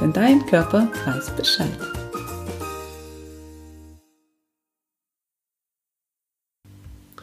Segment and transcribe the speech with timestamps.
[0.00, 1.68] denn dein Körper weiß Bescheid.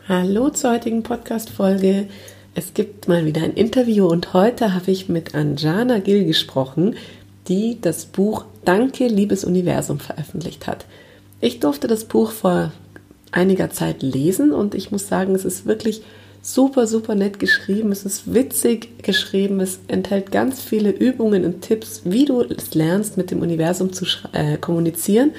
[0.07, 2.07] Hallo zur heutigen Podcast-Folge.
[2.55, 6.95] Es gibt mal wieder ein Interview und heute habe ich mit Anjana Gill gesprochen,
[7.47, 10.85] die das Buch Danke, liebes Universum veröffentlicht hat.
[11.41, 12.71] Ich durfte das Buch vor
[13.31, 16.03] einiger Zeit lesen und ich muss sagen, es ist wirklich
[16.47, 17.91] super, super nett geschrieben.
[17.91, 19.59] Es ist witzig geschrieben.
[19.59, 24.05] Es enthält ganz viele Übungen und Tipps, wie du es lernst, mit dem Universum zu
[24.31, 25.31] äh, kommunizieren.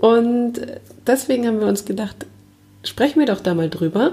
[0.00, 0.60] Und
[1.06, 2.24] deswegen haben wir uns gedacht,
[2.84, 4.12] sprechen wir doch da mal drüber.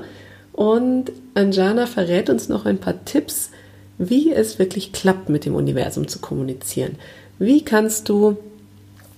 [0.52, 3.52] Und Anjana verrät uns noch ein paar Tipps,
[4.00, 6.96] wie es wirklich klappt, mit dem Universum zu kommunizieren.
[7.38, 8.38] Wie kannst du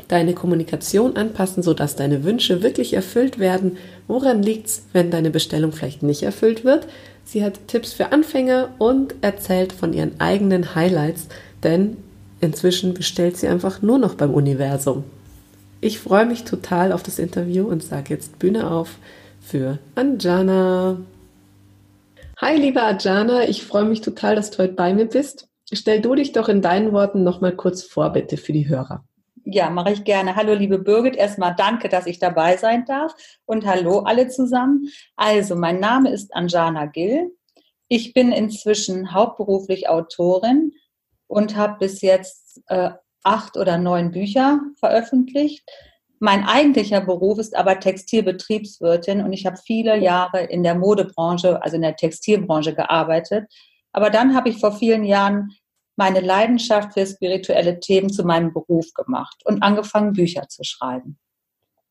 [0.08, 3.78] deine Kommunikation anpassen, sodass deine Wünsche wirklich erfüllt werden.
[4.08, 6.88] Woran liegt es, wenn deine Bestellung vielleicht nicht erfüllt wird?
[7.26, 11.28] Sie hat Tipps für Anfänger und erzählt von ihren eigenen Highlights,
[11.64, 11.98] denn
[12.40, 15.04] inzwischen bestellt sie einfach nur noch beim Universum.
[15.82, 18.98] Ich freue mich total auf das Interview und sage jetzt Bühne auf
[19.42, 20.98] für Anjana.
[22.38, 25.48] Hi, liebe Anjana, ich freue mich total, dass du heute bei mir bist.
[25.72, 29.04] Stell du dich doch in deinen Worten nochmal kurz vor, bitte, für die Hörer.
[29.50, 30.36] Ja, mache ich gerne.
[30.36, 31.16] Hallo, liebe Birgit.
[31.16, 33.14] Erstmal danke, dass ich dabei sein darf.
[33.45, 34.89] Und hallo alle zusammen.
[35.16, 37.31] Also, mein Name ist Anjana Gill.
[37.88, 40.73] Ich bin inzwischen hauptberuflich Autorin
[41.28, 42.89] und habe bis jetzt äh,
[43.23, 45.64] acht oder neun Bücher veröffentlicht.
[46.20, 51.77] Mein eigentlicher Beruf ist aber Textilbetriebswirtin und ich habe viele Jahre in der Modebranche, also
[51.77, 53.45] in der Textilbranche gearbeitet.
[53.93, 55.52] Aber dann habe ich vor vielen Jahren
[55.98, 61.20] meine Leidenschaft für spirituelle Themen zu meinem Beruf gemacht und angefangen, Bücher zu schreiben.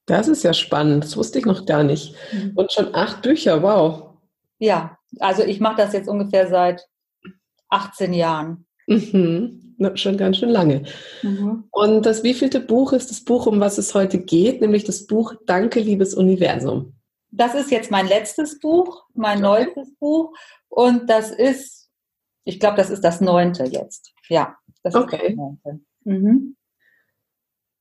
[0.06, 1.04] Das ist ja spannend.
[1.04, 2.14] Das wusste ich noch gar nicht.
[2.32, 2.52] Mhm.
[2.54, 4.14] Und schon acht Bücher, wow.
[4.58, 6.86] Ja, also ich mache das jetzt ungefähr seit
[7.68, 8.66] 18 Jahren.
[8.86, 9.76] Mhm.
[9.94, 10.84] Schon ganz schön lange.
[11.22, 11.64] Mhm.
[11.70, 15.34] Und das wievielte Buch ist das Buch, um was es heute geht, nämlich das Buch
[15.44, 16.94] Danke, liebes Universum.
[17.30, 19.64] Das ist jetzt mein letztes Buch, mein okay.
[19.64, 20.32] neuestes Buch.
[20.68, 21.85] Und das ist
[22.46, 24.14] ich glaube, das ist das neunte jetzt.
[24.28, 25.16] Ja, das okay.
[25.16, 25.80] ist das neunte.
[26.04, 26.56] Mhm.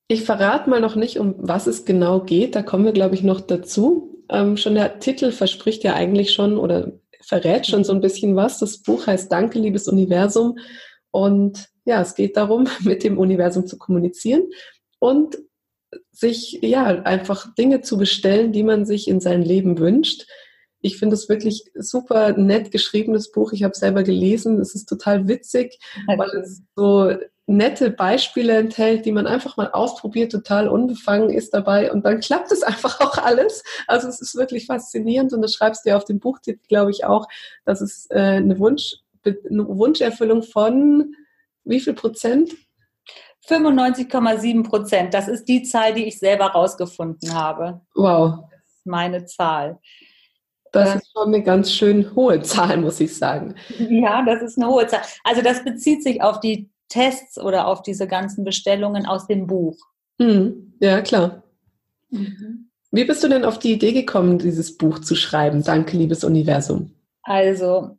[0.07, 2.55] Ich verrate mal noch nicht, um was es genau geht.
[2.55, 4.23] Da kommen wir, glaube ich, noch dazu.
[4.29, 8.57] Ähm, schon der Titel verspricht ja eigentlich schon oder verrät schon so ein bisschen was.
[8.57, 10.57] Das Buch heißt Danke, liebes Universum.
[11.11, 14.49] Und ja, es geht darum, mit dem Universum zu kommunizieren
[14.97, 15.37] und
[16.11, 20.25] sich ja einfach Dinge zu bestellen, die man sich in sein Leben wünscht.
[20.85, 23.53] Ich finde es wirklich super nett geschriebenes Buch.
[23.53, 24.59] Ich habe es selber gelesen.
[24.59, 27.11] Es ist total witzig, weil es so
[27.47, 32.51] nette Beispiele enthält, die man einfach mal ausprobiert, total unbefangen ist dabei und dann klappt
[32.51, 33.63] es einfach auch alles.
[33.87, 37.03] Also es ist wirklich faszinierend und das schreibst du ja auf dem Buchtitel, glaube ich,
[37.03, 37.27] auch,
[37.65, 41.15] dass es äh, eine, Wunsch, eine Wunscherfüllung von
[41.63, 42.51] wie viel Prozent?
[43.47, 45.15] 95,7 Prozent.
[45.15, 47.81] Das ist die Zahl, die ich selber rausgefunden habe.
[47.95, 48.45] Wow.
[48.51, 49.79] Das ist meine Zahl.
[50.75, 53.55] Das ist schon eine ganz schön hohe Zahl, muss ich sagen.
[53.77, 55.01] Ja, das ist eine hohe Zahl.
[55.23, 59.77] Also das bezieht sich auf die Tests oder auf diese ganzen Bestellungen aus dem Buch.
[60.19, 61.43] Hm, ja, klar.
[62.09, 62.69] Mhm.
[62.91, 65.63] Wie bist du denn auf die Idee gekommen, dieses Buch zu schreiben?
[65.63, 66.93] Danke, liebes Universum.
[67.23, 67.97] Also,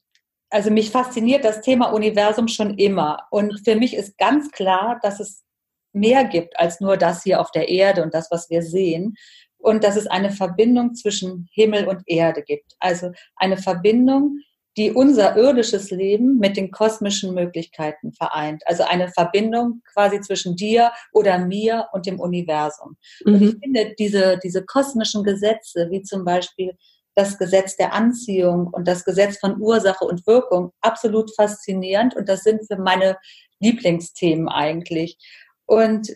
[0.49, 3.27] also mich fasziniert das Thema Universum schon immer.
[3.31, 5.45] Und für mich ist ganz klar, dass es
[5.93, 9.17] mehr gibt als nur das hier auf der Erde und das, was wir sehen
[9.66, 12.77] und dass es eine Verbindung zwischen Himmel und Erde gibt.
[12.78, 14.38] Also eine Verbindung,
[14.77, 18.62] die unser irdisches Leben mit den kosmischen Möglichkeiten vereint.
[18.66, 22.97] Also eine Verbindung quasi zwischen dir oder mir und dem Universum.
[23.24, 23.34] Mhm.
[23.34, 26.77] Und ich finde diese, diese kosmischen Gesetze, wie zum Beispiel
[27.16, 32.15] das Gesetz der Anziehung und das Gesetz von Ursache und Wirkung, absolut faszinierend.
[32.15, 33.16] Und das sind für meine
[33.59, 35.19] Lieblingsthemen eigentlich.
[35.65, 36.12] Und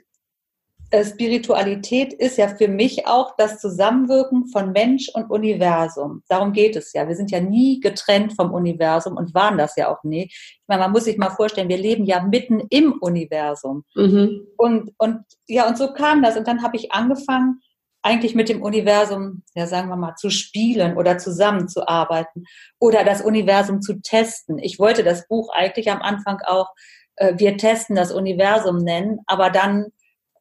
[0.92, 6.22] Spiritualität ist ja für mich auch das Zusammenwirken von Mensch und Universum.
[6.28, 7.06] Darum geht es ja.
[7.06, 10.24] Wir sind ja nie getrennt vom Universum und waren das ja auch nie.
[10.24, 13.84] Ich meine, man muss sich mal vorstellen, wir leben ja mitten im Universum.
[13.94, 14.48] Mhm.
[14.56, 16.36] Und, und ja, und so kam das.
[16.36, 17.60] Und dann habe ich angefangen,
[18.02, 22.46] eigentlich mit dem Universum, ja, sagen wir mal, zu spielen oder zusammenzuarbeiten
[22.78, 24.58] oder das Universum zu testen.
[24.58, 26.70] Ich wollte das Buch eigentlich am Anfang auch,
[27.16, 29.92] äh, wir testen das Universum nennen, aber dann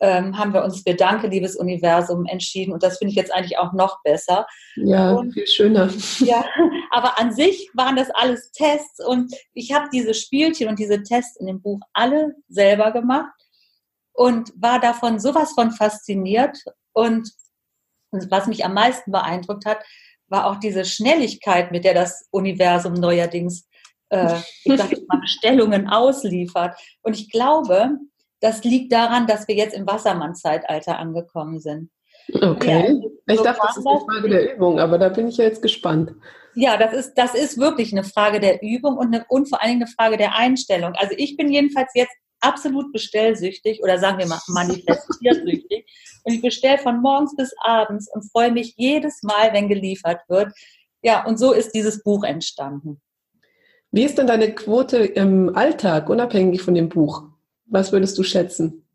[0.02, 2.72] ähm, haben wir uns für Danke, liebes Universum entschieden.
[2.72, 4.48] Und das finde ich jetzt eigentlich auch noch besser.
[4.76, 5.90] Ja, und, viel schöner.
[6.20, 6.46] Ja,
[6.92, 11.38] aber an sich waren das alles Tests und ich habe diese Spielchen und diese Tests
[11.38, 13.34] in dem Buch alle selber gemacht
[14.14, 16.58] und war davon sowas von fasziniert.
[16.94, 17.32] Und
[18.12, 19.80] was mich am meisten beeindruckt hat,
[20.28, 23.68] war auch diese Schnelligkeit, mit der das Universum neuerdings
[24.10, 26.80] äh, ich sag mal, Bestellungen ausliefert.
[27.02, 27.92] Und ich glaube,
[28.42, 31.92] das liegt daran, dass wir jetzt im Wassermann-Zeitalter angekommen sind.
[32.34, 33.02] Okay.
[33.28, 35.62] Ja, ich dachte, das ist eine Frage der Übung, aber da bin ich ja jetzt
[35.62, 36.14] gespannt.
[36.56, 39.72] Ja, das ist, das ist wirklich eine Frage der Übung und, eine, und vor allen
[39.72, 40.94] Dingen eine Frage der Einstellung.
[40.96, 45.86] Also ich bin jedenfalls jetzt absolut bestellsüchtig oder sagen wir mal manifestiersüchtig.
[46.24, 50.54] und ich bestelle von morgens bis abends und freue mich jedes Mal, wenn geliefert wird.
[51.02, 53.02] Ja, und so ist dieses Buch entstanden.
[53.92, 57.24] Wie ist denn deine Quote im Alltag, unabhängig von dem Buch?
[57.70, 58.86] Was würdest du schätzen?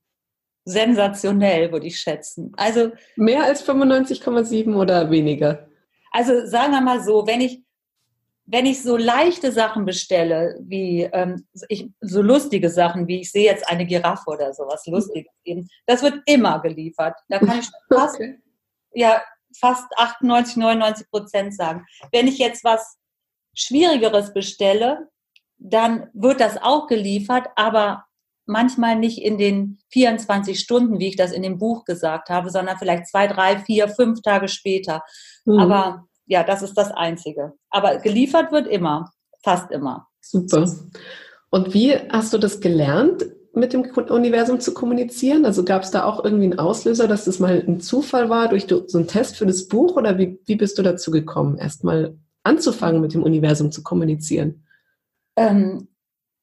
[0.64, 2.52] Sensationell, würde ich schätzen.
[2.56, 5.68] Also mehr als 95,7 oder weniger?
[6.10, 7.64] Also sagen wir mal so, wenn ich
[8.46, 13.44] wenn ich so leichte Sachen bestelle, wie ähm, ich, so lustige Sachen, wie ich sehe
[13.44, 17.18] jetzt eine Giraffe oder sowas Lustiges eben, das wird immer geliefert.
[17.28, 18.38] Da kann ich fast, okay.
[18.92, 19.22] ja,
[19.58, 21.86] fast 98, 99 Prozent sagen.
[22.12, 22.98] Wenn ich jetzt was
[23.54, 25.08] Schwierigeres bestelle,
[25.56, 28.04] dann wird das auch geliefert, aber
[28.46, 32.78] manchmal nicht in den 24 Stunden, wie ich das in dem Buch gesagt habe, sondern
[32.78, 35.02] vielleicht zwei, drei, vier, fünf Tage später.
[35.44, 35.58] Mhm.
[35.58, 37.52] Aber ja, das ist das Einzige.
[37.70, 39.12] Aber geliefert wird immer,
[39.42, 40.08] fast immer.
[40.20, 40.68] Super.
[41.50, 45.44] Und wie hast du das gelernt, mit dem Universum zu kommunizieren?
[45.44, 48.66] Also gab es da auch irgendwie einen Auslöser, dass das mal ein Zufall war durch
[48.68, 53.00] so einen Test für das Buch oder wie, wie bist du dazu gekommen, erstmal anzufangen,
[53.00, 54.64] mit dem Universum zu kommunizieren?
[55.36, 55.88] Ähm,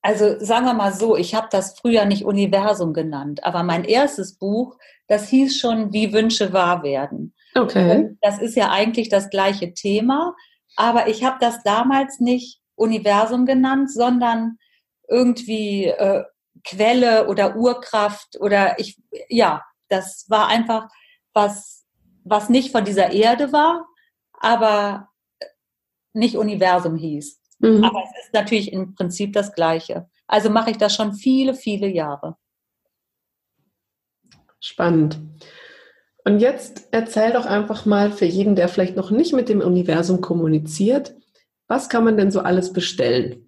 [0.01, 4.37] also sagen wir mal so, ich habe das früher nicht Universum genannt, aber mein erstes
[4.37, 4.77] Buch,
[5.07, 7.35] das hieß schon, wie Wünsche wahr werden.
[7.53, 8.15] Okay.
[8.21, 10.35] Das ist ja eigentlich das gleiche Thema,
[10.75, 14.57] aber ich habe das damals nicht Universum genannt, sondern
[15.07, 16.23] irgendwie äh,
[16.63, 20.87] Quelle oder Urkraft oder ich, ja, das war einfach
[21.33, 21.85] was,
[22.23, 23.87] was nicht von dieser Erde war,
[24.33, 25.09] aber
[26.13, 27.40] nicht Universum hieß.
[27.61, 27.83] Mhm.
[27.83, 30.09] Aber es ist natürlich im Prinzip das Gleiche.
[30.27, 32.35] Also mache ich das schon viele, viele Jahre.
[34.59, 35.19] Spannend.
[36.23, 40.21] Und jetzt erzähl doch einfach mal für jeden, der vielleicht noch nicht mit dem Universum
[40.21, 41.15] kommuniziert,
[41.67, 43.47] was kann man denn so alles bestellen?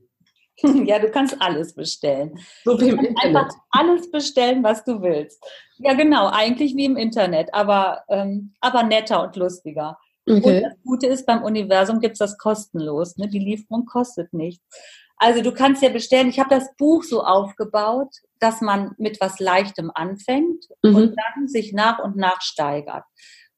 [0.85, 2.39] Ja, du kannst alles bestellen.
[2.63, 3.35] So wie im Internet.
[3.35, 5.43] Einfach alles bestellen, was du willst.
[5.79, 9.97] Ja, genau, eigentlich wie im Internet, aber, ähm, aber netter und lustiger.
[10.25, 10.57] Okay.
[10.57, 13.17] Und das Gute ist, beim Universum gibt es das kostenlos.
[13.17, 13.27] Ne?
[13.27, 14.63] Die Lieferung kostet nichts.
[15.17, 18.09] Also du kannst ja bestellen, ich habe das Buch so aufgebaut,
[18.39, 20.95] dass man mit was Leichtem anfängt mhm.
[20.95, 23.03] und dann sich nach und nach steigert.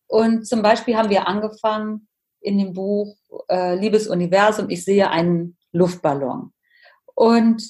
[0.08, 2.08] Und zum Beispiel haben wir angefangen
[2.42, 3.16] in dem Buch
[3.50, 6.54] äh, Liebes Universum, ich sehe einen Luftballon.
[7.16, 7.64] Und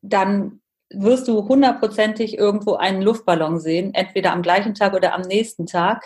[0.00, 5.66] dann wirst du hundertprozentig irgendwo einen Luftballon sehen, entweder am gleichen Tag oder am nächsten
[5.66, 6.02] Tag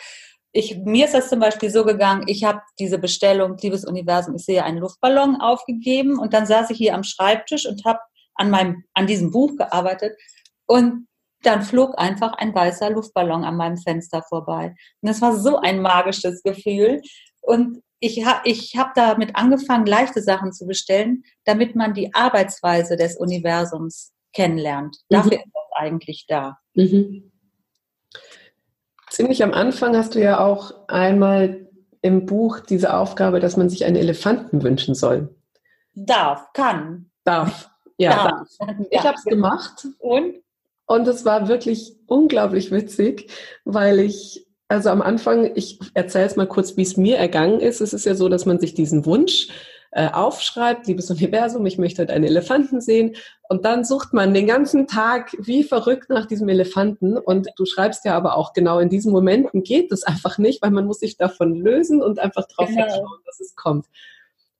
[0.52, 4.44] ich, mir ist das zum Beispiel so gegangen, ich habe diese Bestellung, liebes Universum, ich
[4.44, 8.00] sehe einen Luftballon aufgegeben und dann saß ich hier am Schreibtisch und habe
[8.34, 10.14] an meinem, an diesem Buch gearbeitet
[10.66, 11.08] und
[11.42, 14.74] dann flog einfach ein weißer Luftballon an meinem Fenster vorbei.
[15.00, 17.00] Und das war so ein magisches Gefühl.
[17.40, 22.96] Und ich habe ich hab damit angefangen, leichte Sachen zu bestellen, damit man die Arbeitsweise
[22.96, 24.98] des Universums kennenlernt.
[25.08, 25.14] Mhm.
[25.14, 26.58] Dafür ist das eigentlich da.
[26.74, 27.31] Mhm.
[29.12, 31.66] Ziemlich am Anfang hast du ja auch einmal
[32.00, 35.34] im Buch diese Aufgabe, dass man sich einen Elefanten wünschen soll.
[35.94, 37.10] Darf, kann.
[37.22, 38.10] Darf, ja.
[38.10, 38.48] Darf.
[38.58, 38.76] darf.
[38.88, 39.04] Ich ja.
[39.04, 39.86] habe es gemacht.
[39.98, 40.36] Und?
[40.86, 43.30] Und es war wirklich unglaublich witzig,
[43.66, 47.82] weil ich, also am Anfang, ich erzähle es mal kurz, wie es mir ergangen ist.
[47.82, 49.48] Es ist ja so, dass man sich diesen Wunsch
[49.94, 53.14] äh, aufschreibt, liebes Universum, ich möchte heute einen Elefanten sehen.
[53.48, 57.18] Und dann sucht man den ganzen Tag wie verrückt nach diesem Elefanten.
[57.18, 60.70] Und du schreibst ja aber auch genau in diesen Momenten geht das einfach nicht, weil
[60.70, 62.86] man muss sich davon lösen und einfach darauf genau.
[62.86, 63.86] vertrauen, dass es kommt.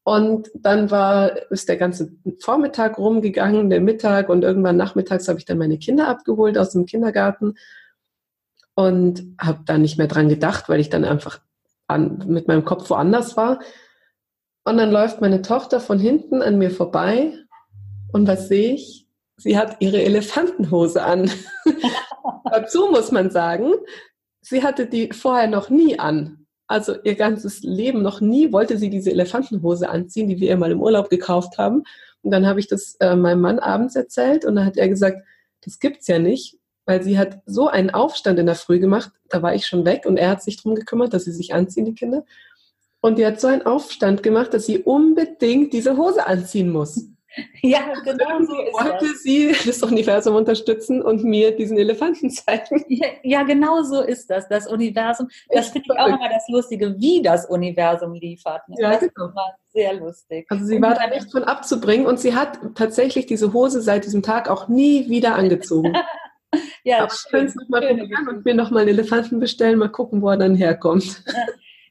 [0.04, 5.44] Und dann war, ist der ganze Vormittag rumgegangen, der Mittag und irgendwann nachmittags habe ich
[5.46, 7.54] dann meine Kinder abgeholt aus dem Kindergarten
[8.74, 11.40] und habe da nicht mehr dran gedacht, weil ich dann einfach
[11.86, 13.60] an, mit meinem Kopf woanders war.
[14.64, 17.32] Und dann läuft meine Tochter von hinten an mir vorbei
[18.12, 19.08] und was sehe ich?
[19.36, 21.30] Sie hat ihre Elefantenhose an.
[22.50, 23.72] Dazu muss man sagen,
[24.40, 26.46] sie hatte die vorher noch nie an.
[26.68, 30.70] Also ihr ganzes Leben noch nie wollte sie diese Elefantenhose anziehen, die wir ihr mal
[30.70, 31.82] im Urlaub gekauft haben.
[32.22, 35.26] Und dann habe ich das äh, meinem Mann abends erzählt und dann hat er gesagt,
[35.64, 36.58] das gibt's ja nicht.
[36.84, 40.04] weil sie hat so einen Aufstand in der Früh gemacht, da war ich schon weg
[40.04, 42.24] und er hat sich darum gekümmert, dass sie sich anziehen, die Kinder.
[43.02, 47.08] Und die hat so einen Aufstand gemacht, dass sie unbedingt diese Hose anziehen muss.
[47.62, 49.22] Ja, genau so ist wollte das.
[49.22, 52.84] sie das Universum unterstützen und mir diesen Elefanten zeigen.
[52.88, 54.48] Ja, ja genau so ist das.
[54.48, 58.68] Das Universum, das finde ich auch immer das Lustige, wie das Universum liefert.
[58.68, 58.76] Ne?
[58.78, 59.30] Ja, das genau.
[59.30, 60.46] immer sehr lustig.
[60.50, 64.22] Also sie war da nicht von abzubringen und sie hat tatsächlich diese Hose seit diesem
[64.22, 65.94] Tag auch nie wieder angezogen.
[66.84, 70.20] ja, Aber ich könnte es nochmal probieren und mir nochmal einen Elefanten bestellen, mal gucken,
[70.20, 71.24] wo er dann herkommt.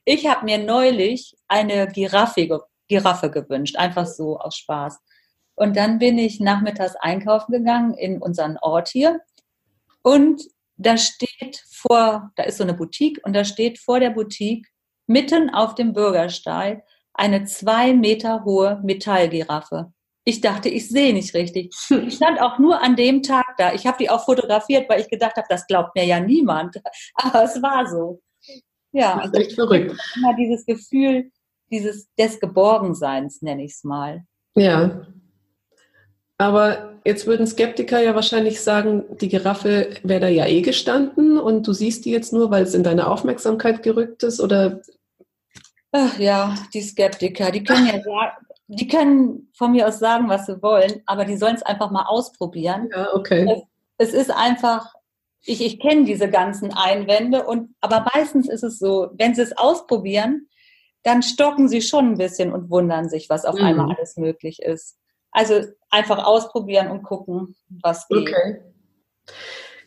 [0.06, 5.00] Ich habe mir neulich eine Giraffe, Giraffe gewünscht, einfach so aus Spaß.
[5.56, 9.22] Und dann bin ich nachmittags einkaufen gegangen in unseren Ort hier.
[10.02, 10.42] Und
[10.78, 14.68] da steht vor, da ist so eine Boutique und da steht vor der Boutique
[15.06, 19.94] mitten auf dem Bürgersteig eine zwei Meter hohe Metallgiraffe.
[20.24, 21.76] Ich dachte, ich sehe nicht richtig.
[21.90, 23.74] Ich stand auch nur an dem Tag da.
[23.74, 26.78] Ich habe die auch fotografiert, weil ich gedacht habe, das glaubt mir ja niemand.
[27.16, 28.22] Aber es war so.
[28.92, 29.96] Ja, das ist echt verrückt.
[30.16, 31.32] Immer dieses Gefühl
[31.72, 34.24] dieses des Geborgenseins, nenne ich es mal.
[34.56, 35.08] Ja,
[36.38, 41.66] aber jetzt würden Skeptiker ja wahrscheinlich sagen, die Giraffe wäre da ja eh gestanden und
[41.68, 44.82] du siehst die jetzt nur, weil es in deine Aufmerksamkeit gerückt ist oder?
[45.94, 50.46] Ach ja, die Skeptiker, die können ja sagen, die können von mir aus sagen, was
[50.46, 52.90] sie wollen, aber die sollen es einfach mal ausprobieren.
[52.92, 53.66] Ja, okay.
[53.98, 54.94] Es, es ist einfach,
[55.44, 59.58] ich, ich kenne diese ganzen Einwände und, aber meistens ist es so, wenn sie es
[59.58, 60.48] ausprobieren,
[61.04, 63.66] dann stocken sie schon ein bisschen und wundern sich, was auf mhm.
[63.66, 64.98] einmal alles möglich ist.
[65.32, 68.30] Also einfach ausprobieren und gucken, was geht.
[68.30, 68.62] Okay.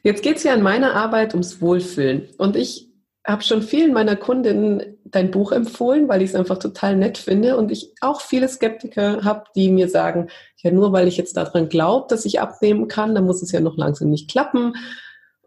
[0.02, 2.28] Jetzt geht es ja in meiner Arbeit ums Wohlfühlen.
[2.38, 2.90] Und ich
[3.26, 7.56] habe schon vielen meiner Kundinnen dein Buch empfohlen, weil ich es einfach total nett finde.
[7.56, 11.68] Und ich auch viele Skeptiker habe, die mir sagen, ja, nur weil ich jetzt daran
[11.68, 14.74] glaube, dass ich abnehmen kann, dann muss es ja noch langsam nicht klappen.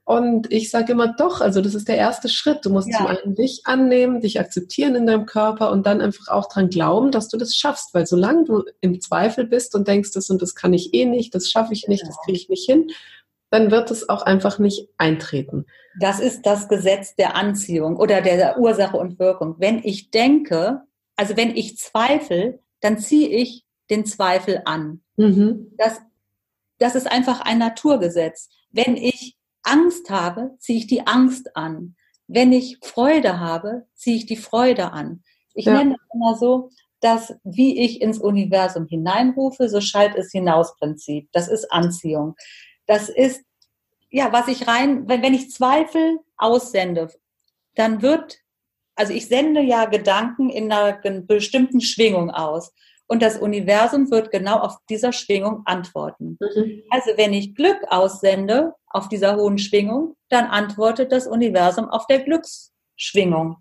[0.08, 2.66] Und ich sage immer doch, also das ist der erste Schritt.
[2.66, 3.00] Du musst ja.
[3.00, 7.12] zum einen dich annehmen, dich akzeptieren in deinem Körper und dann einfach auch dran glauben,
[7.12, 7.94] dass du das schaffst.
[7.94, 11.36] Weil solange du im Zweifel bist und denkst, das und das kann ich eh nicht,
[11.36, 12.08] das schaffe ich nicht, ja.
[12.08, 12.88] das kriege ich nicht hin,
[13.50, 15.66] dann wird es auch einfach nicht eintreten.
[16.00, 19.56] Das ist das Gesetz der Anziehung oder der Ursache und Wirkung.
[19.60, 20.84] Wenn ich denke,
[21.18, 25.02] also wenn ich zweifle, dann ziehe ich den Zweifel an.
[25.18, 25.74] Mhm.
[25.78, 26.00] Das,
[26.78, 28.48] das ist einfach ein Naturgesetz.
[28.72, 29.37] Wenn ich
[29.68, 31.96] Angst habe, ziehe ich die Angst an.
[32.28, 35.24] Wenn ich Freude habe, ziehe ich die Freude an.
[35.54, 35.74] Ich ja.
[35.74, 36.70] nenne es immer so,
[37.00, 41.30] dass wie ich ins Universum hineinrufe, so schallt es hinaus Prinzip.
[41.32, 42.36] Das ist Anziehung.
[42.86, 43.42] Das ist,
[44.10, 47.10] ja, was ich rein, wenn, wenn ich Zweifel aussende,
[47.76, 48.40] dann wird,
[48.96, 52.74] also ich sende ja Gedanken in einer bestimmten Schwingung aus.
[53.08, 56.38] Und das Universum wird genau auf dieser Schwingung antworten.
[56.40, 56.84] Mhm.
[56.90, 62.20] Also wenn ich Glück aussende auf dieser hohen Schwingung, dann antwortet das Universum auf der
[62.20, 63.58] Glücksschwingung.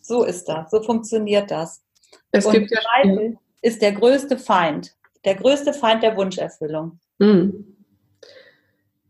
[0.00, 1.82] So ist das, so funktioniert das.
[2.30, 7.00] Es Und gibt ja Zweifel ist der größte Feind, der größte Feind der Wunscherfüllung.
[7.18, 7.76] Mhm.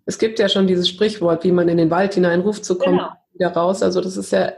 [0.07, 3.11] Es gibt ja schon dieses Sprichwort, wie man in den Wald hineinruft, so kommt genau.
[3.35, 3.83] wieder raus.
[3.83, 4.53] Also das ist ja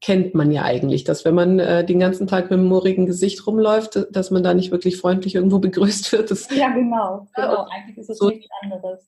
[0.00, 3.46] kennt man ja eigentlich, dass wenn man äh, den ganzen Tag mit einem murrigen Gesicht
[3.46, 6.30] rumläuft, dass man da nicht wirklich freundlich irgendwo begrüßt wird.
[6.30, 7.28] Das, ja, genau.
[7.34, 7.66] genau.
[7.70, 9.00] Eigentlich ist es so nichts anderes.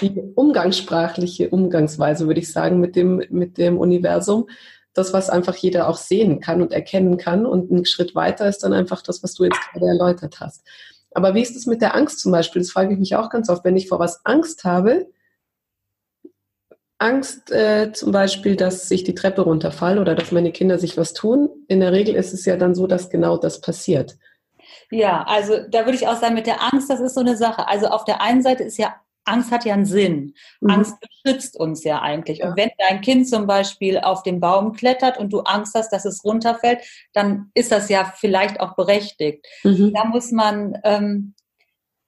[0.00, 4.48] Die umgangssprachliche Umgangsweise, würde ich sagen, mit dem, mit dem Universum.
[4.94, 7.46] Das, was einfach jeder auch sehen kann und erkennen kann.
[7.46, 10.64] Und ein Schritt weiter ist dann einfach das, was du jetzt gerade erläutert hast.
[11.12, 12.62] Aber wie ist es mit der Angst zum Beispiel?
[12.62, 13.64] Das frage ich mich auch ganz oft.
[13.64, 15.06] Wenn ich vor was Angst habe,
[17.00, 21.14] Angst äh, zum Beispiel, dass ich die Treppe runterfalle oder dass meine Kinder sich was
[21.14, 21.48] tun.
[21.66, 24.18] In der Regel ist es ja dann so, dass genau das passiert.
[24.90, 27.66] Ja, also da würde ich auch sagen, mit der Angst, das ist so eine Sache.
[27.68, 30.34] Also auf der einen Seite ist ja, Angst hat ja einen Sinn.
[30.60, 30.70] Mhm.
[30.70, 32.38] Angst beschützt uns ja eigentlich.
[32.38, 32.50] Ja.
[32.50, 36.04] Und wenn dein Kind zum Beispiel auf den Baum klettert und du Angst hast, dass
[36.04, 36.80] es runterfällt,
[37.14, 39.46] dann ist das ja vielleicht auch berechtigt.
[39.64, 39.94] Mhm.
[39.94, 41.34] Da muss man, ähm,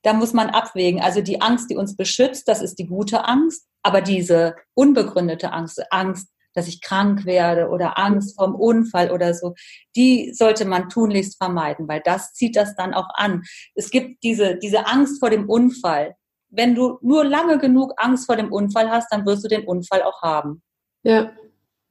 [0.02, 1.00] da muss man abwägen.
[1.00, 3.66] Also die Angst, die uns beschützt, das ist die gute Angst.
[3.82, 9.54] Aber diese unbegründete Angst, Angst, dass ich krank werde oder Angst vom Unfall oder so,
[9.96, 13.42] die sollte man tunlichst vermeiden, weil das zieht das dann auch an.
[13.74, 16.14] Es gibt diese, diese Angst vor dem Unfall.
[16.50, 20.02] Wenn du nur lange genug Angst vor dem Unfall hast, dann wirst du den Unfall
[20.02, 20.62] auch haben.
[21.02, 21.32] Ja.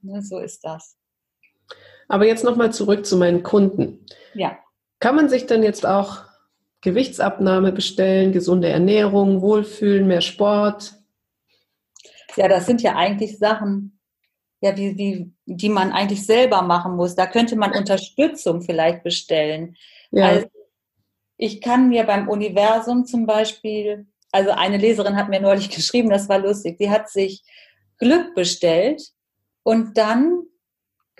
[0.00, 0.96] Ne, so ist das.
[2.08, 4.04] Aber jetzt nochmal zurück zu meinen Kunden.
[4.34, 4.58] Ja.
[5.00, 6.24] Kann man sich dann jetzt auch
[6.82, 10.94] Gewichtsabnahme bestellen, gesunde Ernährung, Wohlfühlen, mehr Sport?
[12.36, 13.98] Ja, das sind ja eigentlich Sachen,
[14.60, 17.14] ja, wie, wie, die man eigentlich selber machen muss.
[17.14, 19.76] Da könnte man Unterstützung vielleicht bestellen.
[20.10, 20.28] Ja.
[20.28, 20.46] Also
[21.36, 26.28] ich kann mir beim Universum zum Beispiel also eine Leserin hat mir neulich geschrieben, das
[26.28, 27.44] war lustig, die hat sich
[27.98, 29.12] Glück bestellt
[29.62, 30.42] und dann,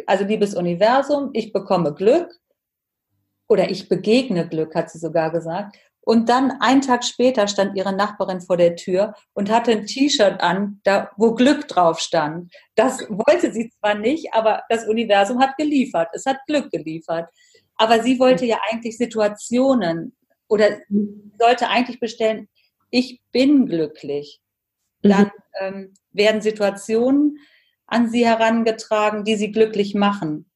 [0.07, 2.35] also liebes Universum, ich bekomme Glück
[3.47, 5.77] oder ich begegne Glück, hat sie sogar gesagt.
[6.05, 10.41] Und dann einen Tag später stand ihre Nachbarin vor der Tür und hatte ein T-Shirt
[10.41, 12.53] an, da, wo Glück drauf stand.
[12.75, 16.09] Das wollte sie zwar nicht, aber das Universum hat geliefert.
[16.13, 17.31] Es hat Glück geliefert.
[17.77, 20.17] Aber sie wollte ja eigentlich Situationen
[20.49, 20.81] oder
[21.39, 22.49] sollte eigentlich bestellen,
[22.91, 24.41] ich bin glücklich.
[25.03, 25.31] Dann mhm.
[25.61, 27.39] ähm, werden Situationen
[27.87, 30.51] an sie herangetragen, die sie glücklich machen.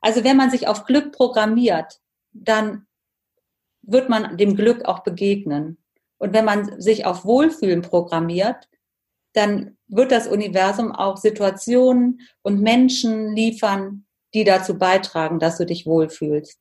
[0.00, 2.00] Also wenn man sich auf Glück programmiert,
[2.32, 2.86] dann
[3.86, 5.78] wird man dem Glück auch begegnen.
[6.18, 8.68] Und wenn man sich auf Wohlfühlen programmiert,
[9.34, 15.86] dann wird das Universum auch Situationen und Menschen liefern, die dazu beitragen, dass du dich
[15.86, 16.58] wohlfühlst.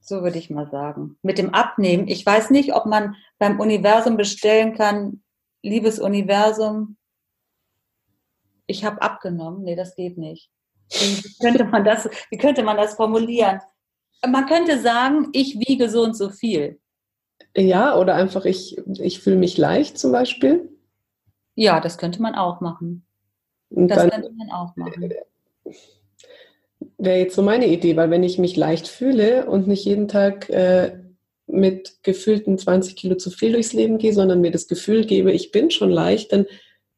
[0.00, 1.18] So würde ich mal sagen.
[1.22, 5.22] Mit dem Abnehmen, ich weiß nicht, ob man beim Universum bestellen kann,
[5.62, 6.96] liebes Universum,
[8.66, 9.62] ich habe abgenommen.
[9.64, 10.50] Nee, das geht nicht.
[10.90, 13.60] Wie könnte man das, wie könnte man das formulieren?
[14.28, 16.78] Man könnte sagen, ich wiege so und so viel.
[17.56, 20.68] Ja, oder einfach ich, ich fühle mich leicht zum Beispiel.
[21.54, 23.04] Ja, das könnte man auch machen.
[23.70, 25.12] das dann, könnte man auch machen.
[26.98, 30.48] Wäre jetzt so meine Idee, weil wenn ich mich leicht fühle und nicht jeden Tag
[30.50, 30.98] äh,
[31.46, 35.50] mit gefühlten 20 Kilo zu viel durchs Leben gehe, sondern mir das Gefühl gebe, ich
[35.50, 36.46] bin schon leicht, dann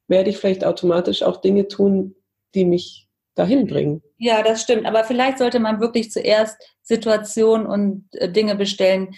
[0.09, 2.15] werde ich vielleicht automatisch auch Dinge tun,
[2.55, 4.03] die mich dahin bringen.
[4.19, 4.87] Ja, das stimmt.
[4.87, 9.15] Aber vielleicht sollte man wirklich zuerst Situationen und äh, Dinge bestellen,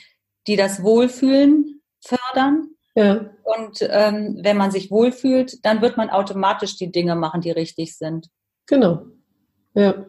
[0.46, 2.68] die das Wohlfühlen fördern.
[2.94, 3.30] Ja.
[3.42, 7.96] Und ähm, wenn man sich wohlfühlt, dann wird man automatisch die Dinge machen, die richtig
[7.96, 8.28] sind.
[8.66, 9.06] Genau.
[9.74, 10.06] Ja.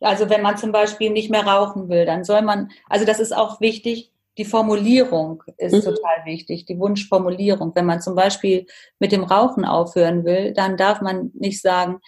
[0.00, 3.36] Also wenn man zum Beispiel nicht mehr rauchen will, dann soll man, also das ist
[3.36, 5.82] auch wichtig, die Formulierung ist mhm.
[5.82, 7.74] total wichtig, die Wunschformulierung.
[7.74, 8.66] Wenn man zum Beispiel
[9.00, 11.98] mit dem Rauchen aufhören will, dann darf man nicht sagen,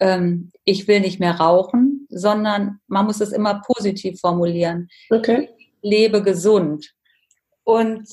[0.00, 4.88] ähm, ich will nicht mehr rauchen, sondern man muss es immer positiv formulieren.
[5.08, 5.50] Okay.
[5.80, 6.94] lebe gesund.
[7.62, 8.08] Und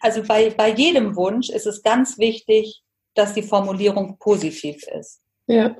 [0.00, 2.82] also bei, bei jedem Wunsch ist es ganz wichtig,
[3.14, 5.22] dass die Formulierung positiv ist.
[5.46, 5.74] Ja.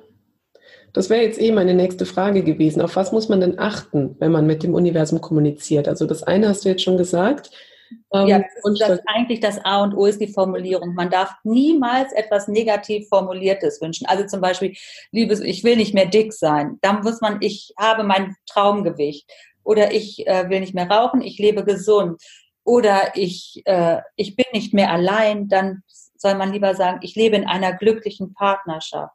[0.96, 2.80] Das wäre jetzt eh meine nächste Frage gewesen.
[2.80, 5.88] Auf was muss man denn achten, wenn man mit dem Universum kommuniziert?
[5.88, 7.50] Also das eine hast du jetzt schon gesagt.
[8.14, 10.94] Ähm, ja, das ist das eigentlich das A und O ist die Formulierung.
[10.94, 14.06] Man darf niemals etwas negativ formuliertes wünschen.
[14.06, 14.74] Also zum Beispiel,
[15.12, 16.78] liebes, ich will nicht mehr dick sein.
[16.80, 19.30] Dann muss man, ich habe mein Traumgewicht.
[19.64, 22.22] Oder ich äh, will nicht mehr rauchen, ich lebe gesund.
[22.64, 25.48] Oder ich, äh, ich bin nicht mehr allein.
[25.48, 25.82] Dann
[26.16, 29.12] soll man lieber sagen, ich lebe in einer glücklichen Partnerschaft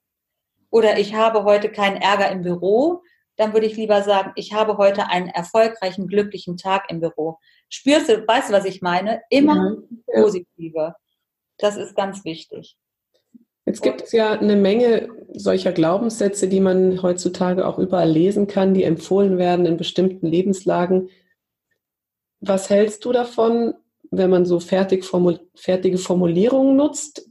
[0.72, 3.04] oder ich habe heute keinen Ärger im Büro,
[3.36, 7.38] dann würde ich lieber sagen, ich habe heute einen erfolgreichen, glücklichen Tag im Büro.
[7.70, 9.22] Spürst du, weißt du, was ich meine?
[9.30, 10.96] Immer ja, positive.
[11.58, 12.78] Das ist ganz wichtig.
[13.66, 18.74] Jetzt gibt es ja eine Menge solcher Glaubenssätze, die man heutzutage auch überall lesen kann,
[18.74, 21.10] die empfohlen werden in bestimmten Lebenslagen.
[22.40, 23.76] Was hältst du davon,
[24.10, 27.30] wenn man so fertig formul fertige Formulierungen nutzt?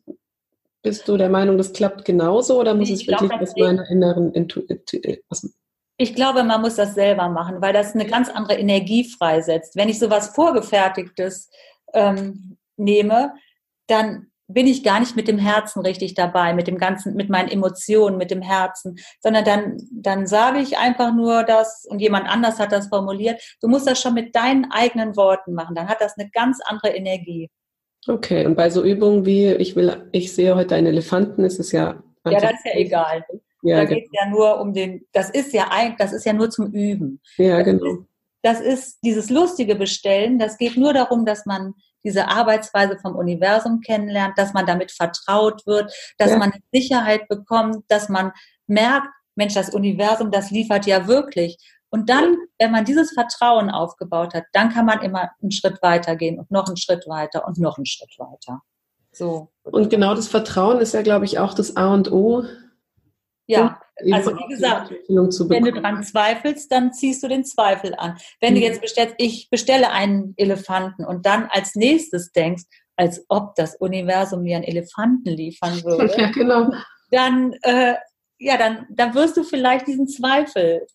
[0.82, 4.32] Bist du der Meinung, das klappt genauso oder muss ich es wirklich aus meiner inneren
[4.32, 5.02] Intuition?
[5.02, 5.18] Äh,
[5.98, 9.76] ich glaube, man muss das selber machen, weil das eine ganz andere Energie freisetzt.
[9.76, 11.50] Wenn ich sowas Vorgefertigtes
[11.92, 13.34] ähm, nehme,
[13.86, 17.48] dann bin ich gar nicht mit dem Herzen richtig dabei, mit dem ganzen, mit meinen
[17.48, 22.58] Emotionen, mit dem Herzen, sondern dann, dann sage ich einfach nur das und jemand anders
[22.58, 23.40] hat das formuliert.
[23.60, 25.74] Du musst das schon mit deinen eigenen Worten machen.
[25.74, 27.50] Dann hat das eine ganz andere Energie.
[28.06, 31.72] Okay, und bei so Übungen wie ich will, ich sehe heute einen Elefanten, ist es
[31.72, 32.02] ja.
[32.26, 33.24] Ja, das ist ja egal.
[33.62, 34.22] Ja, da geht es genau.
[34.22, 37.20] ja nur um den, das ist ja eigentlich, das ist ja nur zum Üben.
[37.36, 37.86] Ja, das genau.
[37.86, 38.06] Ist,
[38.42, 43.80] das ist dieses lustige Bestellen, das geht nur darum, dass man diese Arbeitsweise vom Universum
[43.80, 46.38] kennenlernt, dass man damit vertraut wird, dass ja.
[46.38, 48.32] man Sicherheit bekommt, dass man
[48.66, 51.58] merkt, Mensch, das Universum, das liefert ja wirklich.
[51.90, 56.16] Und dann, wenn man dieses Vertrauen aufgebaut hat, dann kann man immer einen Schritt weiter
[56.16, 58.62] gehen und noch einen Schritt weiter und noch einen Schritt weiter.
[59.12, 59.50] So.
[59.64, 62.44] Und genau das Vertrauen ist ja, glaube ich, auch das A und O.
[63.46, 63.80] Ja,
[64.12, 68.16] also wie gesagt, wenn du dran zweifelst, dann ziehst du den Zweifel an.
[68.40, 68.58] Wenn mhm.
[68.58, 72.62] du jetzt bestellst, ich bestelle einen Elefanten und dann als nächstes denkst,
[72.94, 76.70] als ob das Universum mir einen Elefanten liefern würde, ja, genau.
[77.10, 77.94] dann, äh,
[78.38, 80.86] ja, dann, dann wirst du vielleicht diesen Zweifel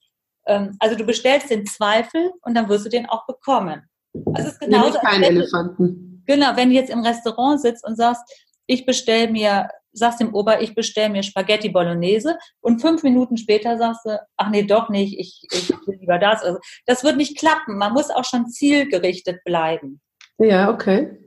[0.45, 3.89] also du bestellst den Zweifel und dann wirst du den auch bekommen.
[4.33, 4.99] Also es ist genauso.
[4.99, 6.23] Kein Elefanten.
[6.25, 8.23] genau, wenn du jetzt im Restaurant sitzt und sagst,
[8.67, 13.77] ich bestelle mir, sagst dem Ober, ich bestelle mir Spaghetti Bolognese und fünf Minuten später
[13.77, 16.43] sagst du, ach nee, doch nicht, ich, ich will lieber das.
[16.43, 17.77] Also das wird nicht klappen.
[17.77, 20.01] Man muss auch schon zielgerichtet bleiben.
[20.37, 21.17] Ja, okay.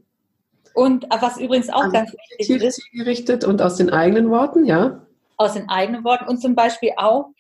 [0.75, 2.81] Und was übrigens auch also ganz wichtig ist.
[2.91, 5.07] Zielgerichtet und aus den eigenen Worten, ja?
[5.37, 7.31] Aus den eigenen Worten und zum Beispiel auch,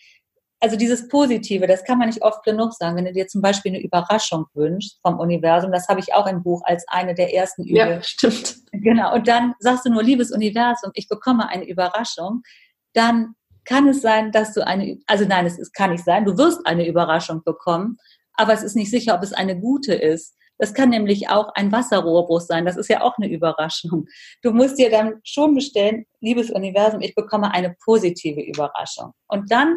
[0.60, 2.96] also dieses Positive, das kann man nicht oft genug sagen.
[2.96, 6.42] Wenn du dir zum Beispiel eine Überraschung wünschst vom Universum, das habe ich auch im
[6.42, 7.88] Buch als eine der ersten Übungen.
[7.88, 8.56] Ja, stimmt.
[8.72, 9.14] Genau.
[9.14, 12.42] Und dann sagst du nur, liebes Universum, ich bekomme eine Überraschung.
[12.92, 16.36] Dann kann es sein, dass du eine, also nein, es, es kann nicht sein, du
[16.36, 17.98] wirst eine Überraschung bekommen,
[18.34, 20.34] aber es ist nicht sicher, ob es eine gute ist.
[20.58, 22.64] Das kann nämlich auch ein Wasserrohrbruch sein.
[22.64, 24.06] Das ist ja auch eine Überraschung.
[24.42, 29.12] Du musst dir dann schon bestellen, liebes Universum, ich bekomme eine positive Überraschung.
[29.28, 29.76] Und dann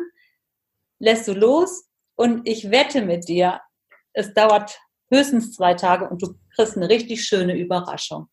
[1.02, 3.60] lässt du los und ich wette mit dir,
[4.14, 4.80] es dauert
[5.12, 8.28] höchstens zwei Tage und du kriegst eine richtig schöne Überraschung.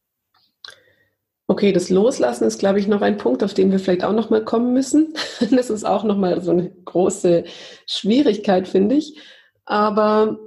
[1.51, 4.29] Okay, das Loslassen ist, glaube ich, noch ein Punkt, auf den wir vielleicht auch noch
[4.29, 5.15] mal kommen müssen.
[5.51, 7.45] Das ist auch noch mal so eine große
[7.87, 9.19] Schwierigkeit, finde ich.
[9.65, 10.39] Aber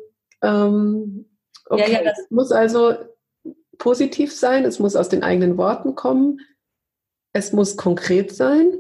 [0.44, 1.26] ähm,
[1.66, 2.94] okay, ja, ja, das muss also
[3.80, 4.64] positiv sein.
[4.64, 6.40] Es muss aus den eigenen Worten kommen.
[7.34, 8.78] Es muss konkret sein.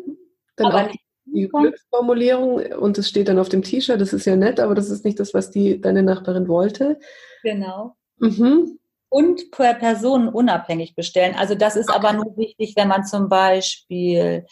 [0.57, 0.91] Dann auch
[1.33, 3.99] die Glücksformulierung und es steht dann auf dem T-Shirt.
[3.99, 6.99] Das ist ja nett, aber das ist nicht das, was die deine Nachbarin wollte.
[7.43, 7.95] Genau.
[8.17, 8.77] Mhm
[9.11, 11.35] und per Person unabhängig bestellen.
[11.35, 14.45] Also das ist aber nur wichtig, wenn man zum Beispiel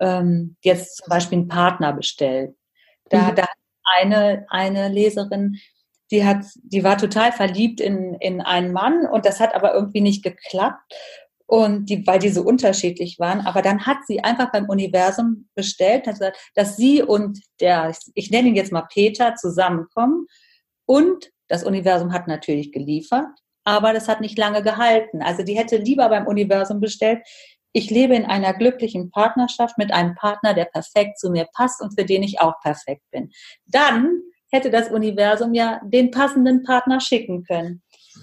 [0.00, 2.56] ähm, jetzt zum Beispiel einen Partner bestellt.
[3.10, 3.34] Da, mhm.
[3.34, 3.44] da
[3.98, 5.58] eine, eine Leserin,
[6.10, 10.00] die hat, die war total verliebt in, in einen Mann und das hat aber irgendwie
[10.00, 10.94] nicht geklappt.
[11.50, 13.40] Und die, weil die so unterschiedlich waren.
[13.40, 18.30] Aber dann hat sie einfach beim Universum bestellt, hat gesagt, dass sie und der, ich
[18.30, 20.26] nenne ihn jetzt mal Peter, zusammenkommen.
[20.86, 23.28] Und das Universum hat natürlich geliefert
[23.68, 25.20] aber das hat nicht lange gehalten.
[25.20, 27.20] Also die hätte lieber beim Universum bestellt,
[27.74, 31.92] ich lebe in einer glücklichen Partnerschaft mit einem Partner, der perfekt zu mir passt und
[31.98, 33.30] für den ich auch perfekt bin.
[33.66, 37.82] Dann hätte das Universum ja den passenden Partner schicken können.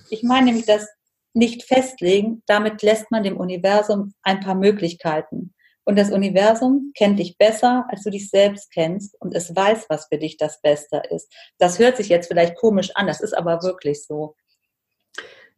[0.10, 0.88] Ich meine nämlich das
[1.36, 5.54] nicht festlegen, damit lässt man dem Universum ein paar Möglichkeiten.
[5.84, 10.08] Und das Universum kennt dich besser, als du dich selbst kennst und es weiß, was
[10.08, 11.32] für dich das Beste ist.
[11.60, 14.36] Das hört sich jetzt vielleicht komisch an, das ist aber wirklich so.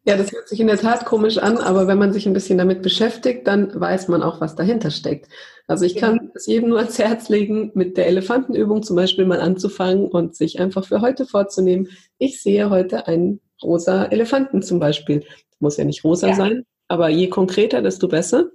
[0.04, 2.58] Ja, das hört sich in der Tat komisch an, aber wenn man sich ein bisschen
[2.58, 5.28] damit beschäftigt, dann weiß man auch, was dahinter steckt.
[5.68, 9.42] Also ich kann es jedem nur ans Herz legen, mit der Elefantenübung zum Beispiel mal
[9.42, 15.26] anzufangen und sich einfach für heute vorzunehmen, ich sehe heute einen rosa Elefanten zum Beispiel.
[15.60, 16.36] Muss ja nicht rosa ja.
[16.36, 18.50] sein, aber je konkreter, desto besser.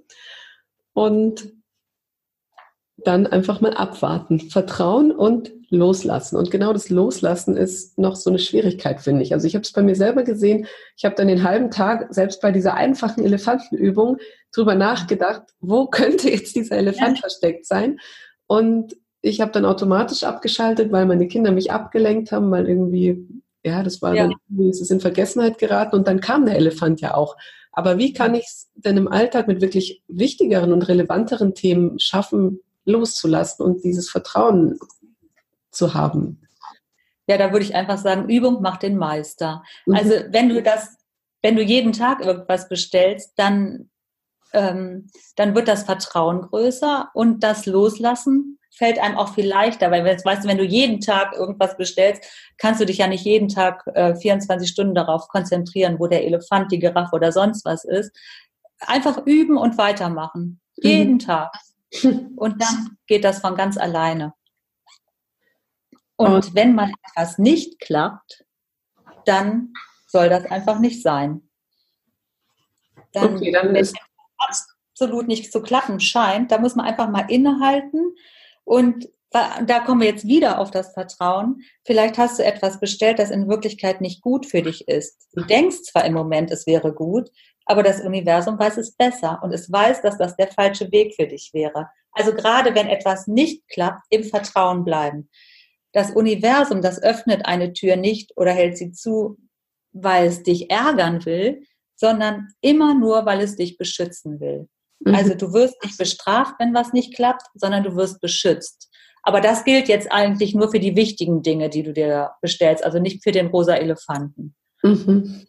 [0.93, 1.51] Und
[2.97, 6.37] dann einfach mal abwarten, vertrauen und loslassen.
[6.37, 9.33] Und genau das Loslassen ist noch so eine Schwierigkeit, finde ich.
[9.33, 10.67] Also ich habe es bei mir selber gesehen.
[10.95, 14.17] Ich habe dann den halben Tag, selbst bei dieser einfachen Elefantenübung,
[14.53, 17.21] drüber nachgedacht, wo könnte jetzt dieser Elefant ja.
[17.21, 17.99] versteckt sein?
[18.47, 23.25] Und ich habe dann automatisch abgeschaltet, weil meine Kinder mich abgelenkt haben, weil irgendwie,
[23.63, 24.23] ja, das war ja.
[24.23, 27.37] dann, irgendwie ist es in Vergessenheit geraten und dann kam der Elefant ja auch.
[27.71, 32.59] Aber wie kann ich es denn im Alltag mit wirklich wichtigeren und relevanteren Themen schaffen,
[32.85, 34.79] loszulassen und dieses Vertrauen
[35.71, 36.41] zu haben?
[37.27, 39.63] Ja, da würde ich einfach sagen, Übung macht den Meister.
[39.85, 39.95] Mhm.
[39.95, 40.97] Also wenn du das,
[41.41, 43.89] wenn du jeden Tag irgendwas bestellst, dann,
[44.53, 50.03] ähm, dann wird das Vertrauen größer und das Loslassen fällt einem auch viel leichter, weil
[50.03, 52.23] weißt du, wenn du jeden Tag irgendwas bestellst,
[52.57, 56.71] kannst du dich ja nicht jeden Tag äh, 24 Stunden darauf konzentrieren, wo der Elefant,
[56.71, 58.11] die Giraffe oder sonst was ist.
[58.79, 60.59] Einfach üben und weitermachen.
[60.75, 61.19] Jeden mhm.
[61.19, 61.53] Tag.
[62.35, 64.33] Und dann geht das von ganz alleine.
[66.15, 68.43] Und wenn mal etwas nicht klappt,
[69.25, 69.73] dann
[70.07, 71.47] soll das einfach nicht sein.
[73.13, 73.93] Dann, okay, dann es
[74.43, 78.15] absolut nicht zu klappen scheint, da muss man einfach mal innehalten
[78.63, 81.63] und da kommen wir jetzt wieder auf das Vertrauen.
[81.85, 85.27] Vielleicht hast du etwas bestellt, das in Wirklichkeit nicht gut für dich ist.
[85.33, 87.31] Du denkst zwar im Moment, es wäre gut,
[87.65, 91.25] aber das Universum weiß es besser und es weiß, dass das der falsche Weg für
[91.25, 91.89] dich wäre.
[92.11, 95.29] Also gerade wenn etwas nicht klappt, im Vertrauen bleiben.
[95.93, 99.37] Das Universum, das öffnet eine Tür nicht oder hält sie zu,
[99.93, 101.63] weil es dich ärgern will,
[101.95, 104.67] sondern immer nur, weil es dich beschützen will.
[104.99, 105.15] Mhm.
[105.15, 108.89] Also du wirst nicht bestraft, wenn was nicht klappt, sondern du wirst beschützt.
[109.21, 112.99] Aber das gilt jetzt eigentlich nur für die wichtigen Dinge, die du dir bestellst, also
[112.99, 114.55] nicht für den rosa Elefanten.
[114.81, 115.47] Mhm.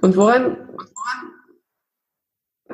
[0.00, 0.68] Und woran,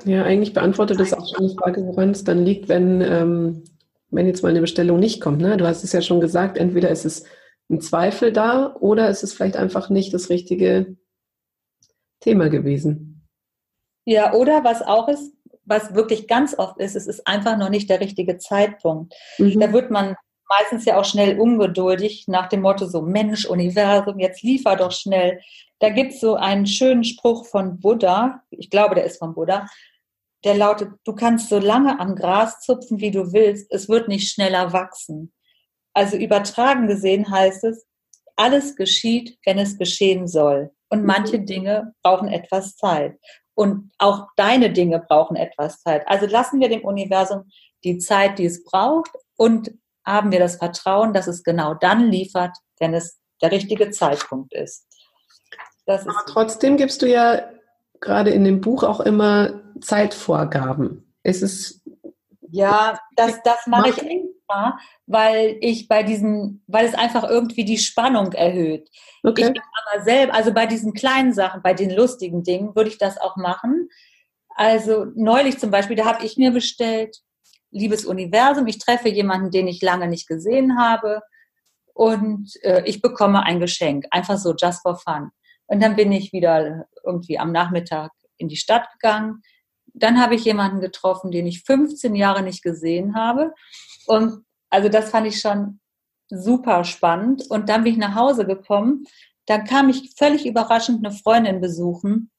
[0.05, 3.65] ja, eigentlich beantwortet das auch schon die Frage, woran es dann liegt, wenn ähm,
[4.15, 5.41] wenn jetzt mal eine Bestellung nicht kommt.
[5.41, 5.57] Ne?
[5.57, 7.25] Du hast es ja schon gesagt, entweder ist es
[7.71, 10.97] ein Zweifel da oder ist es vielleicht einfach nicht das richtige
[12.21, 13.27] Thema gewesen.
[14.07, 15.33] Ja, oder was auch ist,
[15.65, 19.15] was wirklich ganz oft ist, es ist einfach noch nicht der richtige Zeitpunkt.
[19.39, 19.61] Mhm.
[19.61, 20.15] Da wird man
[20.49, 25.41] meistens ja auch schnell ungeduldig nach dem Motto so, Mensch, Universum, jetzt liefer doch schnell.
[25.79, 29.67] Da gibt es so einen schönen Spruch von Buddha, ich glaube, der ist von Buddha,
[30.45, 34.31] der lautet, du kannst so lange am Gras zupfen, wie du willst, es wird nicht
[34.31, 35.33] schneller wachsen.
[35.95, 37.87] Also übertragen gesehen heißt es,
[38.37, 40.71] alles geschieht, wenn es geschehen soll.
[40.89, 41.07] Und mhm.
[41.07, 43.19] manche Dinge brauchen etwas Zeit.
[43.55, 46.07] Und auch deine Dinge brauchen etwas Zeit.
[46.09, 47.45] Also lassen wir dem Universum
[47.85, 49.71] die Zeit, die es braucht und
[50.05, 54.87] haben wir das Vertrauen, dass es genau dann liefert, wenn es der richtige Zeitpunkt ist.
[55.87, 57.49] ist Aber trotzdem gibst du ja
[58.01, 61.15] gerade in dem Buch auch immer Zeitvorgaben.
[61.23, 61.81] Ist es
[62.51, 64.03] ja, das, das mache ich
[64.45, 68.89] extra, weil ich bei diesen, weil es einfach irgendwie die Spannung erhöht.
[69.23, 69.53] Okay.
[69.55, 69.61] Ich
[69.93, 73.37] aber selber, also bei diesen kleinen Sachen, bei den lustigen Dingen, würde ich das auch
[73.37, 73.89] machen.
[74.57, 77.19] Also neulich zum Beispiel, da habe ich mir bestellt,
[77.71, 81.23] liebes Universum, ich treffe jemanden, den ich lange nicht gesehen habe
[81.93, 85.31] und äh, ich bekomme ein Geschenk, einfach so just for fun.
[85.67, 89.43] Und dann bin ich wieder irgendwie am Nachmittag in die Stadt gegangen.
[89.95, 93.55] Dann habe ich jemanden getroffen, den ich 15 Jahre nicht gesehen habe.
[94.07, 95.81] Und also das fand ich schon
[96.29, 97.45] super spannend.
[97.49, 99.05] Und dann bin ich nach Hause gekommen.
[99.47, 102.31] Dann kam ich völlig überraschend eine Freundin besuchen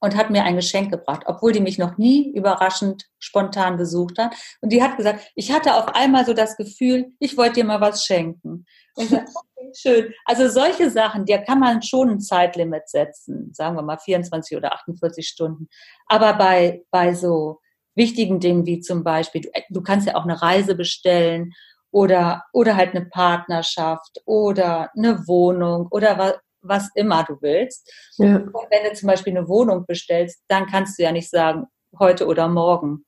[0.00, 4.34] und hat mir ein Geschenk gebracht, obwohl die mich noch nie überraschend spontan besucht hat.
[4.60, 7.80] Und die hat gesagt, ich hatte auf einmal so das Gefühl, ich wollte dir mal
[7.80, 8.66] was schenken.
[8.94, 9.26] Und ich sag,
[9.74, 10.12] schön.
[10.24, 14.72] Also solche Sachen, da kann man schon ein Zeitlimit setzen, sagen wir mal 24 oder
[14.72, 15.68] 48 Stunden.
[16.06, 17.60] Aber bei, bei so
[17.94, 21.52] wichtigen Dingen wie zum Beispiel, du, du kannst ja auch eine Reise bestellen
[21.90, 27.90] oder, oder halt eine Partnerschaft oder eine Wohnung oder was immer du willst.
[28.18, 28.36] Ja.
[28.36, 31.66] Und wenn du zum Beispiel eine Wohnung bestellst, dann kannst du ja nicht sagen,
[31.98, 33.04] heute oder morgen.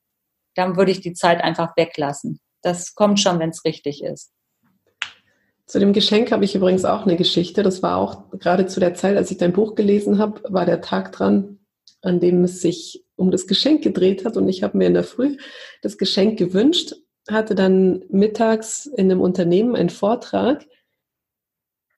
[0.55, 2.41] Dann würde ich die Zeit einfach weglassen.
[2.63, 4.33] Das kommt schon, wenn es richtig ist.
[5.69, 7.63] Zu dem Geschenk habe ich übrigens auch eine Geschichte.
[7.63, 10.81] Das war auch gerade zu der Zeit, als ich dein Buch gelesen habe, war der
[10.81, 11.59] Tag dran,
[12.01, 14.39] an dem es sich um das Geschenk gedreht hat.
[14.39, 15.37] Und ich habe mir in der Früh
[15.83, 16.95] das Geschenk gewünscht,
[17.29, 20.65] hatte dann mittags in einem Unternehmen einen Vortrag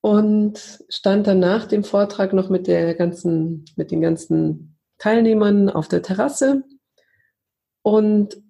[0.00, 5.86] und stand dann nach dem Vortrag noch mit der ganzen, mit den ganzen Teilnehmern auf
[5.86, 6.64] der Terrasse
[7.82, 8.42] und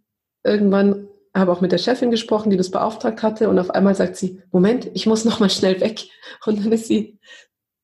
[0.45, 4.17] irgendwann habe auch mit der Chefin gesprochen, die das beauftragt hatte und auf einmal sagt
[4.17, 6.05] sie, Moment, ich muss noch mal schnell weg
[6.47, 7.19] und dann ist sie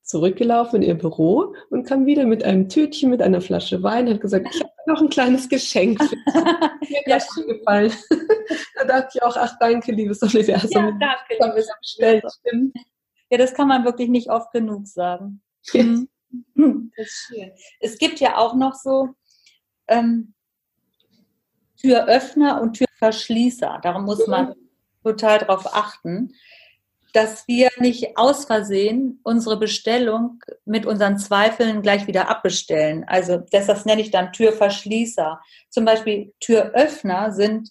[0.03, 4.21] zurückgelaufen in ihr Büro und kam wieder mit einem Tütchen, mit einer Flasche Wein, hat
[4.21, 6.25] gesagt, ich habe noch ein kleines Geschenk für dich.
[6.91, 7.93] Mir ja, gefallen.
[8.77, 10.71] da dachte ich auch, ach danke, liebes Universum.
[10.71, 12.73] Ja, danke, liebes Universum.
[13.31, 15.43] Ja, das kann man wirklich nicht oft genug sagen.
[15.73, 16.09] Mhm.
[16.97, 17.51] Das ist schön.
[17.81, 19.09] Es gibt ja auch noch so
[19.89, 20.35] ähm,
[21.81, 23.81] Türöffner und Türverschließer.
[23.83, 24.55] Darum muss man
[25.03, 26.33] total darauf achten,
[27.13, 33.05] dass wir nicht aus Versehen unsere Bestellung mit unseren Zweifeln gleich wieder abbestellen.
[33.07, 35.41] Also das, das nenne ich dann Türverschließer.
[35.71, 37.71] Zum Beispiel Türöffner sind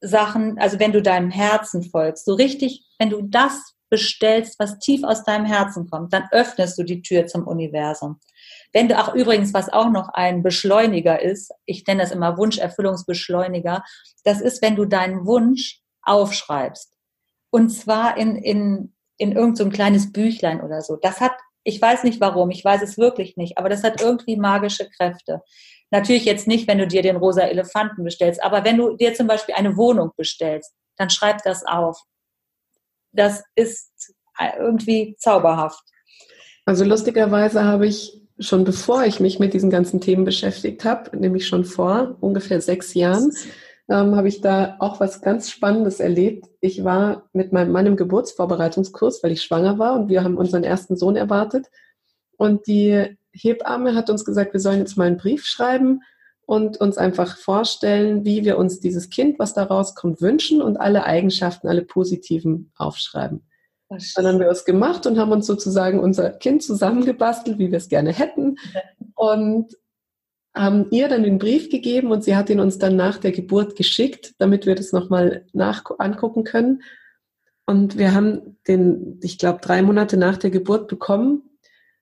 [0.00, 5.04] Sachen, also wenn du deinem Herzen folgst, so richtig, wenn du das bestellst, was tief
[5.04, 8.20] aus deinem Herzen kommt, dann öffnest du die Tür zum Universum.
[8.72, 13.82] Wenn du auch übrigens, was auch noch ein Beschleuniger ist, ich nenne das immer Wunscherfüllungsbeschleuniger,
[14.24, 16.92] das ist, wenn du deinen Wunsch aufschreibst.
[17.50, 20.96] Und zwar in, in, in irgendein so kleines Büchlein oder so.
[20.96, 21.32] Das hat,
[21.64, 25.42] ich weiß nicht warum, ich weiß es wirklich nicht, aber das hat irgendwie magische Kräfte.
[25.90, 29.26] Natürlich jetzt nicht, wenn du dir den rosa Elefanten bestellst, aber wenn du dir zum
[29.26, 32.00] Beispiel eine Wohnung bestellst, dann schreib das auf
[33.12, 34.14] das ist
[34.58, 35.82] irgendwie zauberhaft.
[36.64, 41.46] Also lustigerweise habe ich schon bevor ich mich mit diesen ganzen Themen beschäftigt habe, nämlich
[41.46, 43.32] schon vor ungefähr sechs Jahren,
[43.88, 46.46] ähm, habe ich da auch was ganz Spannendes erlebt.
[46.60, 50.64] Ich war mit meinem Mann im Geburtsvorbereitungskurs, weil ich schwanger war und wir haben unseren
[50.64, 51.66] ersten Sohn erwartet.
[52.36, 56.00] Und die Hebamme hat uns gesagt, wir sollen jetzt mal einen Brief schreiben
[56.46, 61.04] und uns einfach vorstellen, wie wir uns dieses Kind, was da rauskommt, wünschen und alle
[61.04, 63.42] Eigenschaften, alle positiven aufschreiben.
[63.90, 67.88] Dann haben wir es gemacht und haben uns sozusagen unser Kind zusammengebastelt, wie wir es
[67.88, 68.56] gerne hätten.
[69.14, 69.76] Und
[70.54, 73.76] haben ihr dann den Brief gegeben und sie hat ihn uns dann nach der Geburt
[73.76, 76.82] geschickt, damit wir das nochmal nach angucken können.
[77.66, 81.50] Und wir haben den, ich glaube, drei Monate nach der Geburt bekommen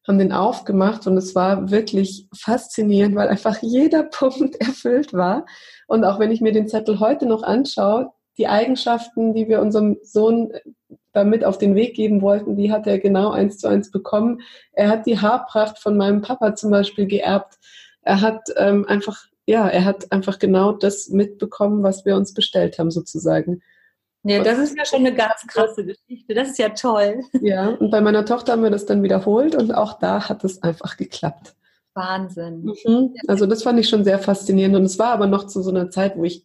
[0.08, 5.44] haben den aufgemacht und es war wirklich faszinierend, weil einfach jeder Punkt erfüllt war.
[5.86, 9.98] Und auch wenn ich mir den Zettel heute noch anschaue, die Eigenschaften, die wir unserem
[10.02, 10.52] Sohn
[11.12, 14.40] damit auf den Weg geben wollten, die hat er genau eins zu eins bekommen.
[14.72, 17.58] Er hat die Haarpracht von meinem Papa zum Beispiel geerbt.
[18.02, 22.78] Er hat ähm, einfach, ja, er hat einfach genau das mitbekommen, was wir uns bestellt
[22.78, 23.62] haben, sozusagen.
[24.24, 26.34] Ja, das ist ja schon eine ganz krasse Geschichte.
[26.34, 27.22] Das ist ja toll.
[27.40, 30.62] Ja, und bei meiner Tochter haben wir das dann wiederholt und auch da hat es
[30.62, 31.54] einfach geklappt.
[31.94, 32.72] Wahnsinn.
[32.84, 33.14] Mhm.
[33.26, 35.90] Also das fand ich schon sehr faszinierend und es war aber noch zu so einer
[35.90, 36.44] Zeit, wo ich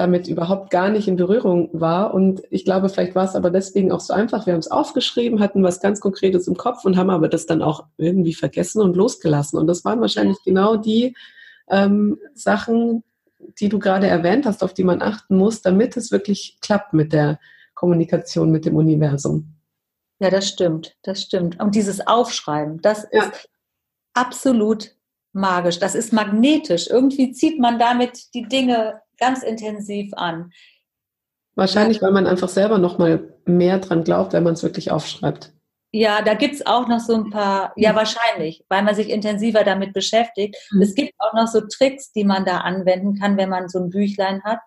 [0.00, 2.14] damit überhaupt gar nicht in Berührung war.
[2.14, 4.46] Und ich glaube, vielleicht war es aber deswegen auch so einfach.
[4.46, 7.60] Wir haben es aufgeschrieben, hatten was ganz Konkretes im Kopf und haben aber das dann
[7.60, 9.58] auch irgendwie vergessen und losgelassen.
[9.58, 11.14] Und das waren wahrscheinlich genau die
[11.68, 13.04] ähm, Sachen,
[13.60, 17.12] die du gerade erwähnt hast, auf die man achten muss, damit es wirklich klappt mit
[17.12, 17.38] der
[17.74, 19.54] Kommunikation mit dem Universum.
[20.18, 21.60] Ja, das stimmt, das stimmt.
[21.60, 23.24] Und dieses Aufschreiben, das ja.
[23.24, 23.50] ist
[24.14, 24.94] absolut
[25.32, 26.88] magisch, das ist magnetisch.
[26.88, 30.52] Irgendwie zieht man damit die Dinge ganz intensiv an.
[31.54, 35.52] Wahrscheinlich, weil man einfach selber noch mal mehr dran glaubt, wenn man es wirklich aufschreibt.
[35.92, 39.64] Ja, da gibt es auch noch so ein paar, ja wahrscheinlich, weil man sich intensiver
[39.64, 40.56] damit beschäftigt.
[40.70, 40.82] Mhm.
[40.82, 43.90] Es gibt auch noch so Tricks, die man da anwenden kann, wenn man so ein
[43.90, 44.60] Büchlein hat,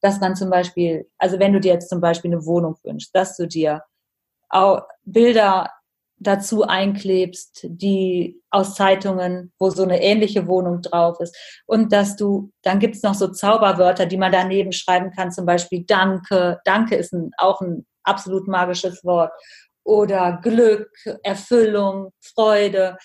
[0.00, 3.36] dass man zum Beispiel, also wenn du dir jetzt zum Beispiel eine Wohnung wünschst, dass
[3.36, 3.82] du dir
[4.48, 5.70] auch Bilder
[6.20, 11.36] dazu einklebst, die aus Zeitungen, wo so eine ähnliche Wohnung drauf ist.
[11.66, 15.84] Und dass du, dann gibt's noch so Zauberwörter, die man daneben schreiben kann, zum Beispiel
[15.86, 16.60] Danke.
[16.64, 19.32] Danke ist ein, auch ein absolut magisches Wort.
[19.82, 20.90] Oder Glück,
[21.22, 22.98] Erfüllung, Freude.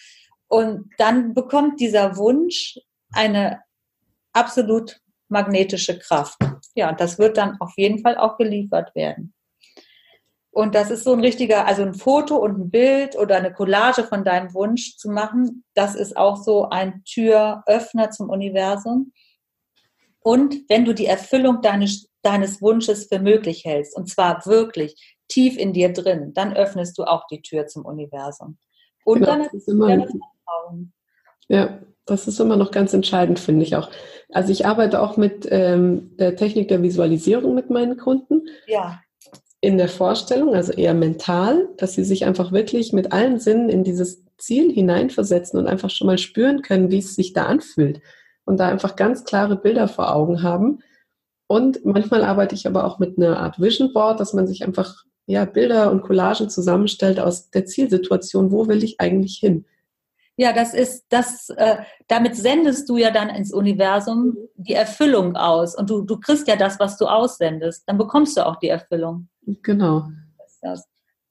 [0.47, 2.77] Und dann bekommt dieser Wunsch
[3.13, 3.61] eine
[4.33, 4.99] absolut
[5.29, 6.37] magnetische Kraft.
[6.75, 9.33] Ja, das wird dann auf jeden Fall auch geliefert werden.
[10.55, 14.05] Und das ist so ein richtiger, also ein Foto und ein Bild oder eine Collage
[14.05, 19.11] von deinem Wunsch zu machen, das ist auch so ein Türöffner zum Universum.
[20.21, 25.57] Und wenn du die Erfüllung deines, deines Wunsches für möglich hältst, und zwar wirklich tief
[25.57, 28.57] in dir drin, dann öffnest du auch die Tür zum Universum.
[29.03, 30.13] Und genau, dann ist immer, das
[31.49, 33.89] Ja, das ist immer noch ganz entscheidend, finde ich auch.
[34.29, 38.47] Also ich arbeite auch mit ähm, der Technik der Visualisierung mit meinen Kunden.
[38.67, 39.01] Ja
[39.65, 43.83] in der Vorstellung, also eher mental, dass sie sich einfach wirklich mit allen Sinnen in
[43.83, 47.99] dieses Ziel hineinversetzen und einfach schon mal spüren können, wie es sich da anfühlt
[48.45, 50.83] und da einfach ganz klare Bilder vor Augen haben.
[51.47, 55.03] Und manchmal arbeite ich aber auch mit einer Art Vision Board, dass man sich einfach
[55.25, 59.65] ja, Bilder und Collagen zusammenstellt aus der Zielsituation, wo will ich eigentlich hin?
[60.37, 65.75] Ja, das ist das, äh, damit sendest du ja dann ins Universum die Erfüllung aus.
[65.75, 67.83] Und du, du kriegst ja das, was du aussendest.
[67.87, 69.27] Dann bekommst du auch die Erfüllung.
[69.45, 70.07] Genau.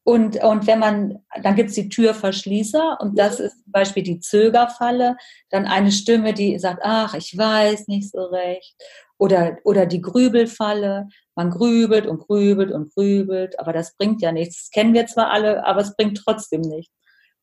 [0.07, 4.21] Und, und wenn man, dann gibt es die Türverschließer und das ist zum Beispiel die
[4.21, 5.17] Zögerfalle,
[5.49, 8.77] dann eine Stimme, die sagt, ach, ich weiß nicht so recht.
[9.17, 14.65] Oder, oder die Grübelfalle, man grübelt und grübelt und grübelt, aber das bringt ja nichts.
[14.65, 16.93] Das kennen wir zwar alle, aber es bringt trotzdem nichts.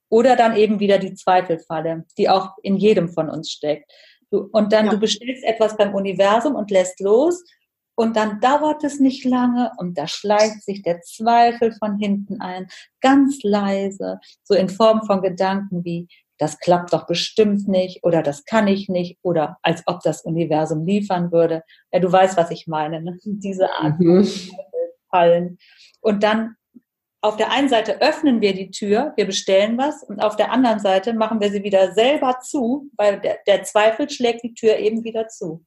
[0.10, 3.92] Oder dann eben wieder die Zweifelfalle, die auch in jedem von uns steckt.
[4.30, 4.92] Du, und dann ja.
[4.92, 7.44] du bestellst etwas beim Universum und lässt los
[8.02, 12.66] und dann dauert es nicht lange und da schleicht sich der Zweifel von hinten ein,
[13.00, 16.08] ganz leise, so in Form von Gedanken wie,
[16.40, 20.84] das klappt doch bestimmt nicht oder das kann ich nicht oder als ob das Universum
[20.84, 21.62] liefern würde.
[21.92, 23.20] Ja, du weißt, was ich meine, ne?
[23.24, 24.28] diese Art mhm.
[25.12, 25.60] Fallen.
[26.00, 26.56] Und dann
[27.22, 30.80] auf der einen Seite öffnen wir die Tür, wir bestellen was und auf der anderen
[30.80, 35.04] Seite machen wir sie wieder selber zu, weil der, der Zweifel schlägt die Tür eben
[35.04, 35.64] wieder zu.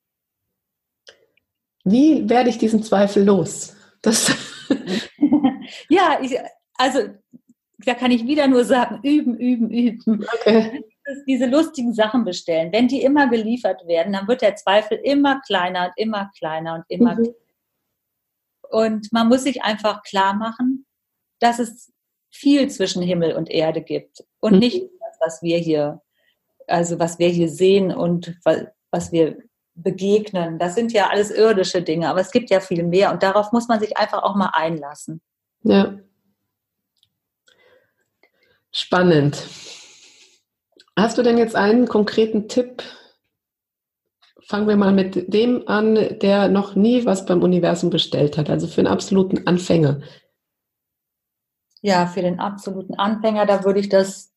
[1.84, 3.76] Wie werde ich diesen Zweifel los?
[5.88, 6.38] ja, ich,
[6.76, 7.00] also
[7.78, 10.26] da kann ich wieder nur sagen, üben, üben, üben.
[10.40, 10.84] Okay.
[11.26, 12.72] Diese lustigen Sachen bestellen.
[12.72, 16.84] Wenn die immer geliefert werden, dann wird der Zweifel immer kleiner und immer kleiner und
[16.88, 17.22] immer mhm.
[17.22, 17.34] kleiner.
[18.70, 20.86] Und man muss sich einfach klar machen,
[21.38, 21.92] dass es
[22.30, 24.58] viel zwischen Himmel und Erde gibt und mhm.
[24.60, 26.00] nicht das, was wir hier,
[26.66, 28.36] also was wir hier sehen und
[28.90, 29.36] was wir
[29.74, 30.58] begegnen.
[30.58, 33.68] Das sind ja alles irdische Dinge, aber es gibt ja viel mehr und darauf muss
[33.68, 35.20] man sich einfach auch mal einlassen.
[35.62, 35.98] Ja.
[38.70, 39.46] Spannend.
[40.96, 42.82] Hast du denn jetzt einen konkreten Tipp?
[44.46, 48.66] Fangen wir mal mit dem an, der noch nie was beim Universum bestellt hat, also
[48.66, 50.02] für einen absoluten Anfänger.
[51.80, 54.33] Ja, für den absoluten Anfänger, da würde ich das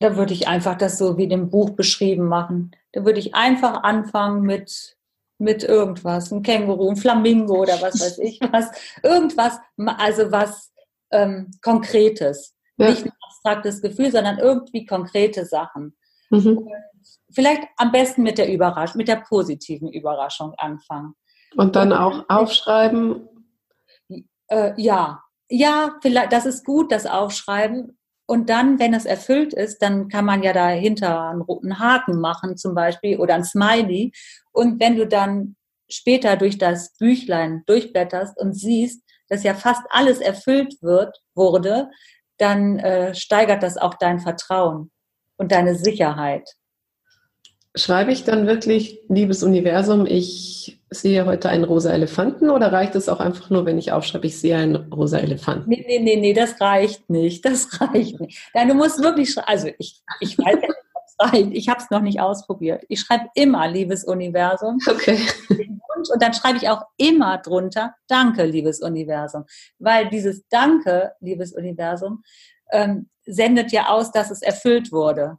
[0.00, 2.72] da würde ich einfach das so wie im Buch beschrieben machen.
[2.92, 4.96] Da würde ich einfach anfangen mit,
[5.38, 8.70] mit irgendwas, ein Känguru, ein Flamingo oder was weiß ich was.
[9.02, 10.72] Irgendwas, also was
[11.10, 12.56] ähm, Konkretes.
[12.78, 12.88] Ja.
[12.90, 15.94] Nicht ein abstraktes Gefühl, sondern irgendwie konkrete Sachen.
[16.30, 16.66] Mhm.
[17.30, 21.14] Vielleicht am besten mit der Überraschung, mit der positiven Überraschung anfangen.
[21.56, 23.28] Und dann auch aufschreiben?
[24.48, 27.98] Äh, ja, ja, vielleicht, das ist gut, das Aufschreiben.
[28.30, 32.56] Und dann, wenn es erfüllt ist, dann kann man ja dahinter einen roten Haken machen
[32.56, 34.12] zum Beispiel oder ein Smiley.
[34.52, 35.56] Und wenn du dann
[35.88, 41.90] später durch das Büchlein durchblätterst und siehst, dass ja fast alles erfüllt wird, wurde,
[42.38, 44.92] dann äh, steigert das auch dein Vertrauen
[45.36, 46.48] und deine Sicherheit.
[47.74, 53.08] Schreibe ich dann wirklich, liebes Universum, ich sehe heute einen rosa Elefanten oder reicht es
[53.08, 55.70] auch einfach nur, wenn ich aufschreibe, ich sehe einen rosa Elefanten?
[55.70, 57.44] Nee, nee, nee, nee, das reicht nicht.
[57.44, 58.50] Das reicht nicht.
[58.54, 59.48] Nein, du musst wirklich schreiben.
[59.48, 61.50] Also ich, ich weiß nicht, ob es reicht.
[61.52, 62.84] Ich habe es noch nicht ausprobiert.
[62.88, 64.78] Ich schreibe immer, liebes Universum.
[64.88, 65.18] Okay.
[65.48, 69.44] Und dann schreibe ich auch immer drunter, danke, liebes Universum.
[69.78, 72.24] Weil dieses Danke, liebes Universum,
[72.72, 75.38] ähm, sendet ja aus, dass es erfüllt wurde.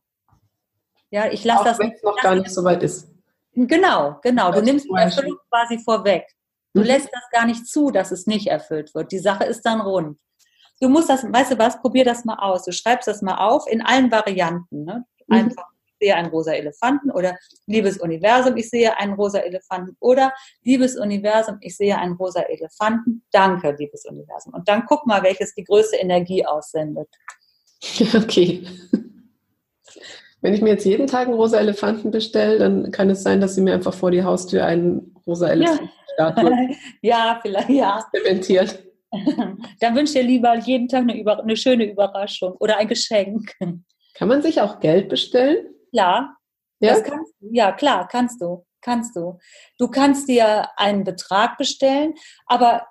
[1.10, 1.80] Ja, ich lasse das.
[1.80, 3.11] Wenn es noch gar nicht so weit ist.
[3.54, 4.52] Genau, genau.
[4.52, 6.26] Du nimmst die Erfüllung quasi vorweg.
[6.74, 6.88] Du mhm.
[6.88, 9.12] lässt das gar nicht zu, dass es nicht erfüllt wird.
[9.12, 10.18] Die Sache ist dann rund.
[10.80, 12.66] Du musst das, weißt du was, probier das mal aus.
[12.66, 14.86] Du schreibst das mal auf in allen Varianten.
[14.86, 15.06] Ne?
[15.28, 15.36] Mhm.
[15.36, 17.38] Einfach, ich sehe einen rosa Elefanten oder
[17.68, 20.34] liebes Universum, ich sehe einen rosa Elefanten oder
[20.64, 23.24] liebes Universum, ich sehe einen rosa Elefanten.
[23.32, 24.54] Danke, liebes Universum.
[24.54, 27.10] Und dann guck mal, welches die größte Energie aussendet.
[28.16, 28.64] Okay.
[30.42, 33.56] Wenn ich mir jetzt jeden Tag einen rosa Elefanten bestelle, dann kann es sein, dass
[33.56, 36.36] sie mir einfach vor die Haustür einen rosa Elefanten ja.
[37.02, 38.06] ja, vielleicht, ja.
[38.14, 38.84] Dementiert.
[39.80, 43.54] Dann wünsche ich dir lieber jeden Tag eine, Über eine schöne Überraschung oder ein Geschenk.
[43.60, 45.68] Kann man sich auch Geld bestellen?
[45.92, 46.36] Ja.
[46.80, 47.00] Ja?
[47.02, 48.66] Kannst, ja, klar, kannst du.
[48.82, 49.38] Kannst du.
[49.78, 52.16] Du kannst dir einen Betrag bestellen,
[52.48, 52.88] aber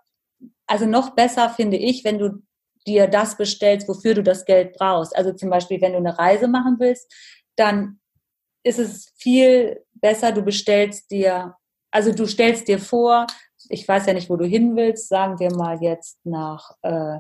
[0.67, 2.43] also noch besser finde ich, wenn du
[2.87, 5.17] dir das bestellst, wofür du das Geld brauchst.
[5.17, 7.13] Also zum Beispiel, wenn du eine Reise machen willst,
[7.61, 8.01] dann
[8.63, 11.55] ist es viel besser, du bestellst dir,
[11.91, 13.27] also du stellst dir vor,
[13.69, 17.19] ich weiß ja nicht, wo du hin willst, sagen wir mal jetzt nach äh,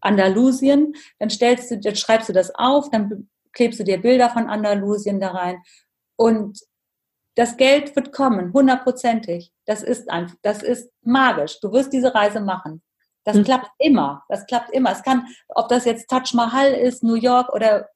[0.00, 4.48] Andalusien, dann stellst du, dann schreibst du das auf, dann klebst du dir Bilder von
[4.48, 5.62] Andalusien da rein
[6.16, 6.58] und
[7.34, 9.52] das Geld wird kommen, hundertprozentig.
[9.64, 11.60] Das ist einfach, das ist magisch.
[11.60, 12.82] Du wirst diese Reise machen.
[13.24, 13.44] Das mhm.
[13.44, 14.22] klappt immer.
[14.28, 14.92] Das klappt immer.
[14.92, 17.88] Es kann, ob das jetzt Taj Mahal ist, New York oder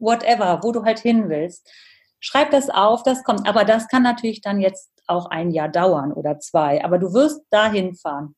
[0.00, 1.70] whatever, wo du halt hin willst.
[2.18, 3.48] Schreib das auf, das kommt.
[3.48, 6.84] Aber das kann natürlich dann jetzt auch ein Jahr dauern oder zwei.
[6.84, 8.34] Aber du wirst dahin fahren.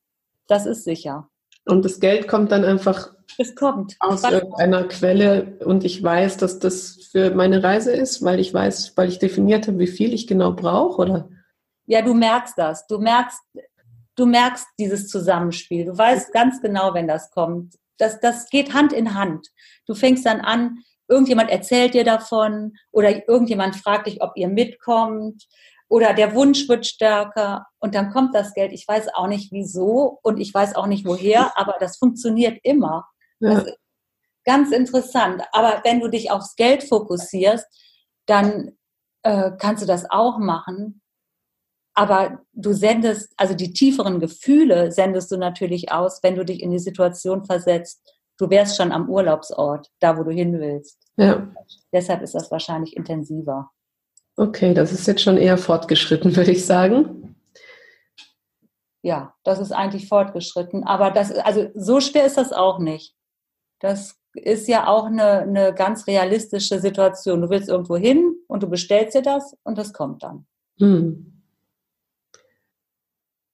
[0.47, 1.29] Das ist sicher.
[1.65, 3.95] Und das Geld kommt dann einfach es kommt.
[3.99, 8.93] aus irgendeiner Quelle und ich weiß, dass das für meine Reise ist, weil ich weiß,
[8.95, 11.29] weil ich definiert habe, wie viel ich genau brauche, oder?
[11.85, 12.85] Ja, du merkst das.
[12.87, 13.39] Du merkst,
[14.15, 15.85] du merkst dieses Zusammenspiel.
[15.85, 17.75] Du weißt ganz genau, wenn das kommt.
[17.97, 19.47] Das, das geht Hand in Hand.
[19.85, 25.45] Du fängst dann an, irgendjemand erzählt dir davon oder irgendjemand fragt dich, ob ihr mitkommt
[25.87, 28.71] oder der Wunsch wird stärker und dann kommt das Geld.
[28.71, 33.05] Ich weiß auch nicht wieso und ich weiß auch nicht woher, aber das funktioniert immer.
[33.39, 33.55] Ja.
[33.55, 33.77] Das ist
[34.45, 35.43] ganz interessant.
[35.51, 37.65] Aber wenn du dich aufs Geld fokussierst,
[38.25, 38.77] dann
[39.23, 41.01] äh, kannst du das auch machen.
[41.95, 46.71] Aber du sendest, also die tieferen Gefühle sendest du natürlich aus, wenn du dich in
[46.71, 48.01] die Situation versetzt,
[48.37, 50.99] du wärst schon am Urlaubsort, da wo du hin willst.
[51.17, 51.47] Ja.
[51.91, 53.71] Deshalb ist das wahrscheinlich intensiver.
[54.35, 57.35] Okay, das ist jetzt schon eher fortgeschritten, würde ich sagen.
[59.03, 60.83] Ja, das ist eigentlich fortgeschritten.
[60.83, 63.15] Aber das, also so schwer ist das auch nicht.
[63.79, 67.41] Das ist ja auch eine, eine ganz realistische Situation.
[67.41, 70.47] Du willst irgendwo hin und du bestellst dir das und das kommt dann.
[70.79, 71.43] Hm.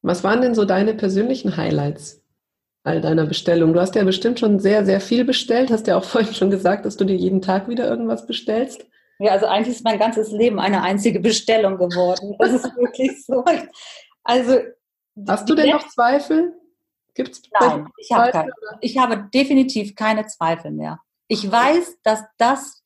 [0.01, 2.18] Was waren denn so deine persönlichen Highlights
[2.84, 3.73] all deiner Bestellungen?
[3.73, 5.71] Du hast ja bestimmt schon sehr, sehr viel bestellt.
[5.71, 8.86] Hast ja auch vorhin schon gesagt, dass du dir jeden Tag wieder irgendwas bestellst.
[9.19, 12.36] Ja, also eigentlich ist mein ganzes Leben eine einzige Bestellung geworden.
[12.39, 13.43] Das ist wirklich so.
[14.23, 14.59] Also
[15.27, 16.53] hast du denn noch Zweifel?
[17.15, 20.99] Gibt's Nein, ich habe, keine, ich habe definitiv keine Zweifel mehr.
[21.27, 22.78] Ich weiß, dass das,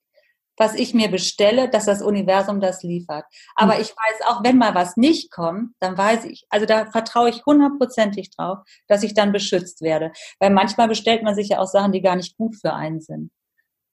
[0.58, 3.26] was ich mir bestelle, dass das Universum das liefert.
[3.56, 3.82] Aber hm.
[3.82, 7.46] ich weiß auch, wenn mal was nicht kommt, dann weiß ich, also da vertraue ich
[7.46, 10.12] hundertprozentig drauf, dass ich dann beschützt werde.
[10.40, 13.32] Weil manchmal bestellt man sich ja auch Sachen, die gar nicht gut für einen sind.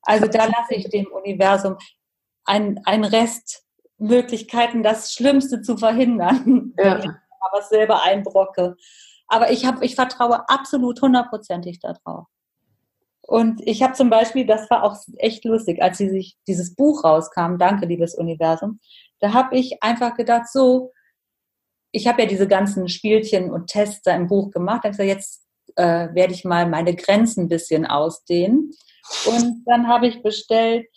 [0.03, 1.77] Also da lasse ich dem Universum
[2.45, 3.65] ein, ein Rest
[3.99, 6.73] Möglichkeiten, das Schlimmste zu verhindern.
[6.83, 7.01] Ja.
[7.43, 8.77] Aber selber einbrocke.
[9.27, 12.27] Aber ich habe, ich vertraue absolut hundertprozentig darauf.
[13.31, 17.05] Und ich habe zum Beispiel, das war auch echt lustig, als sie sich dieses Buch
[17.05, 18.81] rauskam, Danke, liebes Universum,
[19.21, 20.91] da habe ich einfach gedacht, so,
[21.93, 25.47] ich habe ja diese ganzen Spielchen und Tests da im Buch gemacht, dann gesagt, jetzt
[25.77, 28.73] äh, werde ich mal meine Grenzen ein bisschen ausdehnen.
[29.27, 30.89] Und dann habe ich bestellt,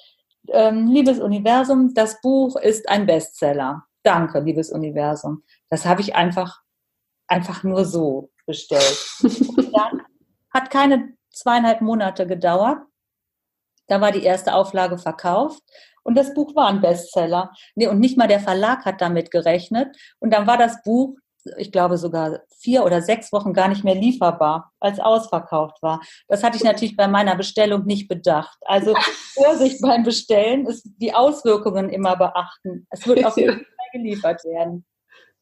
[0.48, 3.84] ähm, liebes Universum, das Buch ist ein Bestseller.
[4.02, 5.44] Danke, liebes Universum.
[5.70, 6.62] Das habe ich einfach,
[7.28, 9.06] einfach nur so bestellt.
[9.22, 10.02] Und dann
[10.52, 12.80] hat keine zweieinhalb Monate gedauert.
[13.88, 15.62] Da war die erste Auflage verkauft
[16.04, 17.52] und das Buch war ein Bestseller.
[17.76, 19.96] Nee, und nicht mal der Verlag hat damit gerechnet.
[20.20, 21.16] Und dann war das Buch
[21.58, 26.02] ich glaube sogar vier oder sechs Wochen gar nicht mehr lieferbar, als ausverkauft war.
[26.28, 28.58] Das hatte ich natürlich bei meiner Bestellung nicht bedacht.
[28.62, 28.96] Also
[29.34, 32.88] Vorsicht beim Bestellen ist die Auswirkungen immer beachten.
[32.90, 34.86] Es wird auf jeden Fall geliefert werden.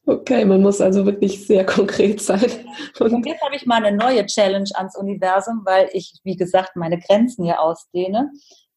[0.04, 2.50] Okay, man muss also wirklich sehr konkret sein.
[2.98, 6.76] Und, Und jetzt habe ich mal eine neue Challenge ans Universum, weil ich, wie gesagt,
[6.76, 8.30] meine Grenzen hier ausdehne.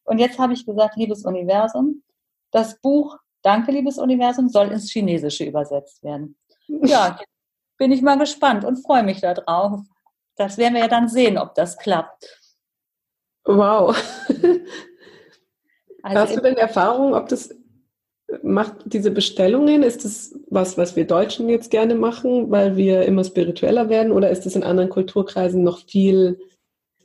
[0.03, 2.03] Und jetzt habe ich gesagt, liebes Universum,
[2.51, 6.35] das Buch Danke, liebes Universum soll ins Chinesische übersetzt werden.
[6.67, 7.19] Ja,
[7.77, 9.81] bin ich mal gespannt und freue mich darauf.
[10.35, 12.41] Das werden wir ja dann sehen, ob das klappt.
[13.45, 13.95] Wow.
[16.01, 17.49] Also Hast du denn Erfahrung, ob das
[18.41, 23.23] macht diese Bestellungen, ist das was, was wir Deutschen jetzt gerne machen, weil wir immer
[23.23, 26.39] spiritueller werden, oder ist das in anderen Kulturkreisen noch viel,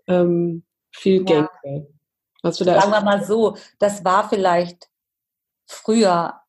[0.07, 0.63] ähm,
[0.93, 1.49] viel ja.
[1.63, 1.87] gängiger?
[2.43, 4.89] Sagen wir mal so, das war vielleicht
[5.67, 6.41] früher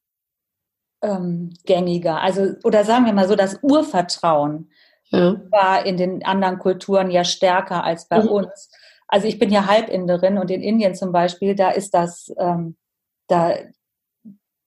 [1.01, 2.21] ähm, gängiger.
[2.21, 4.71] Also, oder sagen wir mal so, das Urvertrauen
[5.09, 5.41] ja.
[5.49, 8.29] war in den anderen Kulturen ja stärker als bei mhm.
[8.29, 8.69] uns.
[9.07, 12.77] Also ich bin ja Halbinderin und in Indien zum Beispiel, da ist das, ähm,
[13.27, 13.53] da,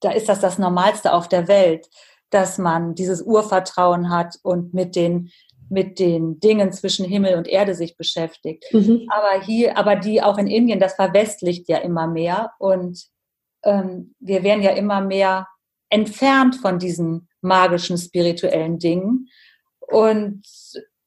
[0.05, 1.89] da ist das das Normalste auf der Welt,
[2.29, 5.31] dass man dieses Urvertrauen hat und mit den
[5.67, 8.65] mit den Dingen zwischen Himmel und Erde sich beschäftigt.
[8.71, 9.07] Mhm.
[9.09, 13.07] Aber hier, aber die auch in Indien, das verwestlicht ja immer mehr und
[13.63, 15.47] ähm, wir werden ja immer mehr
[15.89, 19.27] entfernt von diesen magischen, spirituellen Dingen.
[19.79, 20.43] Und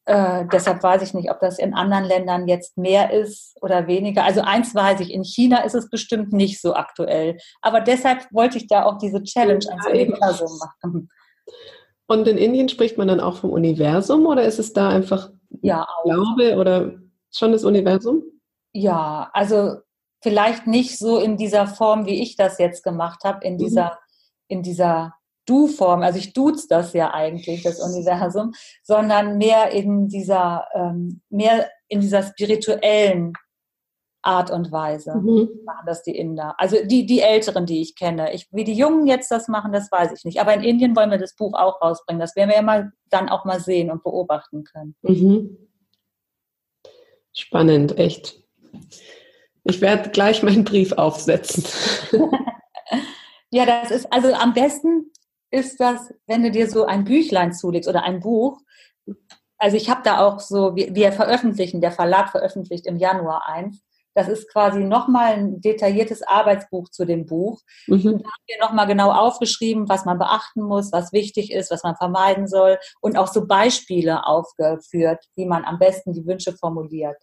[0.08, 4.24] äh, deshalb weiß ich nicht, ob das in anderen Ländern jetzt mehr ist oder weniger.
[4.24, 7.36] Also eins weiß ich, in China ist es bestimmt nicht so aktuell.
[7.60, 11.10] Aber deshalb wollte ich da auch diese Challenge ans Universum machen.
[12.06, 15.28] Und in Indien spricht man dann auch vom Universum oder ist es da einfach
[15.60, 16.92] ja, Glaube oder
[17.30, 18.22] schon das Universum?
[18.72, 19.76] Ja, also
[20.22, 23.58] vielleicht nicht so in dieser Form, wie ich das jetzt gemacht habe, in mhm.
[23.58, 23.98] dieser,
[24.48, 25.12] in dieser
[25.48, 31.68] Du-Form, also ich duze das ja eigentlich, das Universum, sondern mehr in dieser, ähm, mehr
[31.88, 33.32] in dieser spirituellen
[34.22, 35.48] Art und Weise mhm.
[35.64, 36.54] machen das die Inder.
[36.58, 38.34] Also die, die Älteren, die ich kenne.
[38.34, 40.40] Ich, wie die Jungen jetzt das machen, das weiß ich nicht.
[40.40, 42.20] Aber in Indien wollen wir das Buch auch rausbringen.
[42.20, 44.96] Das werden wir ja mal, dann auch mal sehen und beobachten können.
[45.02, 45.56] Mhm.
[47.32, 48.42] Spannend, echt.
[49.64, 51.64] Ich werde gleich meinen Brief aufsetzen.
[53.50, 55.10] ja, das ist, also am besten
[55.50, 58.60] ist das, wenn du dir so ein Büchlein zulegst oder ein Buch.
[59.56, 63.82] Also ich habe da auch so, wir, wir veröffentlichen, der Verlag veröffentlicht im Januar eins.
[64.14, 67.60] Das ist quasi nochmal ein detailliertes Arbeitsbuch zu dem Buch.
[67.86, 68.02] Mhm.
[68.02, 71.94] da haben wir nochmal genau aufgeschrieben, was man beachten muss, was wichtig ist, was man
[71.96, 77.16] vermeiden soll und auch so Beispiele aufgeführt, wie man am besten die Wünsche formuliert.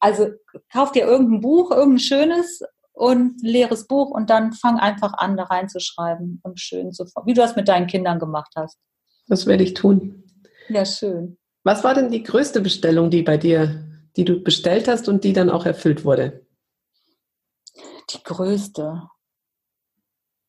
[0.00, 0.30] Also
[0.72, 2.60] kauf dir irgendein Buch, irgendein schönes
[2.92, 7.40] und leeres Buch und dann fang einfach an, da reinzuschreiben und schön zu, wie du
[7.40, 8.78] das mit deinen Kindern gemacht hast.
[9.28, 10.24] Das werde ich tun.
[10.68, 11.38] Ja, schön.
[11.64, 13.84] Was war denn die größte Bestellung, die bei dir,
[14.16, 16.46] die du bestellt hast und die dann auch erfüllt wurde?
[18.10, 19.08] Die größte.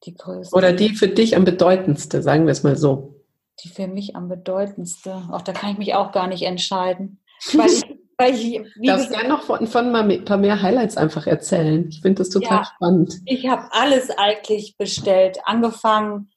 [0.06, 0.56] Die größte.
[0.56, 3.24] Oder die für dich am bedeutendste, sagen wir es mal so.
[3.64, 5.14] Die für mich am bedeutendste.
[5.32, 7.24] Auch da kann ich mich auch gar nicht entscheiden.
[7.54, 7.84] Weil ich,
[8.18, 11.88] weil ich, wie Darfst gerne noch von, von mal ein paar mehr Highlights einfach erzählen.
[11.90, 13.20] Ich finde das total ja, spannend.
[13.26, 16.32] Ich habe alles eigentlich bestellt, angefangen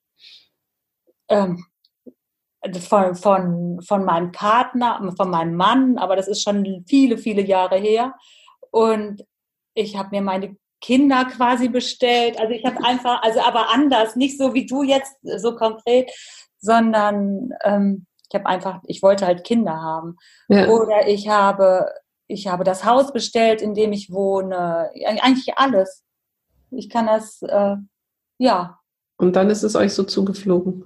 [1.29, 1.67] ähm,
[2.81, 7.77] von, von, von meinem Partner, von meinem Mann, aber das ist schon viele, viele Jahre
[7.77, 8.15] her.
[8.71, 9.25] Und
[9.75, 12.39] ich habe mir meine Kinder quasi bestellt.
[12.39, 16.11] Also ich habe einfach, also aber anders, nicht so wie du jetzt, so konkret,
[16.59, 20.17] sondern ähm, ich habe einfach, ich wollte halt Kinder haben.
[20.49, 20.69] Ja.
[20.69, 21.91] Oder ich habe,
[22.27, 24.91] ich habe das Haus bestellt, in dem ich wohne.
[25.05, 26.05] Eigentlich alles.
[26.71, 27.77] Ich kann das, äh,
[28.39, 28.79] ja.
[29.17, 30.85] Und dann ist es euch so zugeflogen?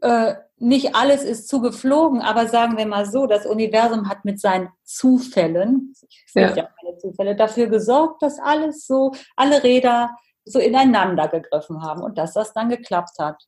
[0.00, 4.68] Äh, nicht alles ist zugeflogen, aber sagen wir mal so, das Universum hat mit seinen
[4.84, 6.54] Zufällen, ich ja.
[6.54, 10.10] ja keine Zufälle, dafür gesorgt, dass alles so, alle Räder
[10.44, 13.42] so ineinander gegriffen haben und dass das dann geklappt hat.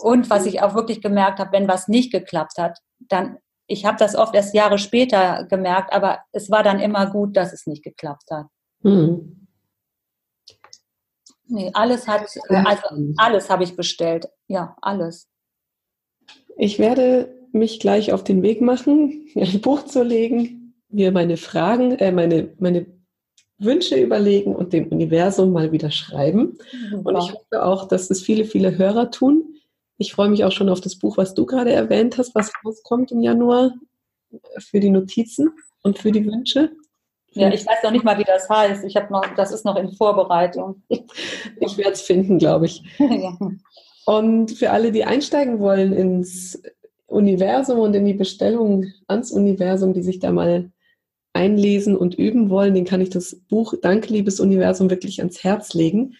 [0.00, 3.98] Und was ich auch wirklich gemerkt habe, wenn was nicht geklappt hat, dann, ich habe
[3.98, 7.82] das oft erst Jahre später gemerkt, aber es war dann immer gut, dass es nicht
[7.82, 8.46] geklappt hat.
[8.82, 9.46] Hm.
[11.50, 14.28] Nee, alles hat, also alles habe ich bestellt.
[14.48, 15.28] Ja, alles.
[16.56, 21.92] Ich werde mich gleich auf den Weg machen, ein Buch zu legen, mir meine Fragen,
[21.92, 22.86] äh, meine, meine
[23.58, 26.58] Wünsche überlegen und dem Universum mal wieder schreiben.
[26.90, 27.08] Super.
[27.08, 29.47] Und ich hoffe auch, dass es viele, viele Hörer tun.
[29.98, 33.12] Ich freue mich auch schon auf das Buch, was du gerade erwähnt hast, was rauskommt
[33.12, 33.72] im Januar
[34.58, 35.50] für die Notizen
[35.82, 36.70] und für die Wünsche.
[37.32, 38.84] Ja, ich weiß noch nicht mal, wie das heißt.
[38.84, 40.82] Ich habe noch, das ist noch in Vorbereitung.
[41.60, 42.82] Ich werde es finden, glaube ich.
[42.98, 43.36] ja.
[44.06, 46.62] Und für alle, die einsteigen wollen ins,
[47.08, 50.70] Universum und in die Bestellung ans Universum, die sich da mal
[51.32, 55.74] einlesen und üben wollen, den kann ich das Buch Danke, liebes Universum wirklich ans Herz
[55.74, 56.16] legen.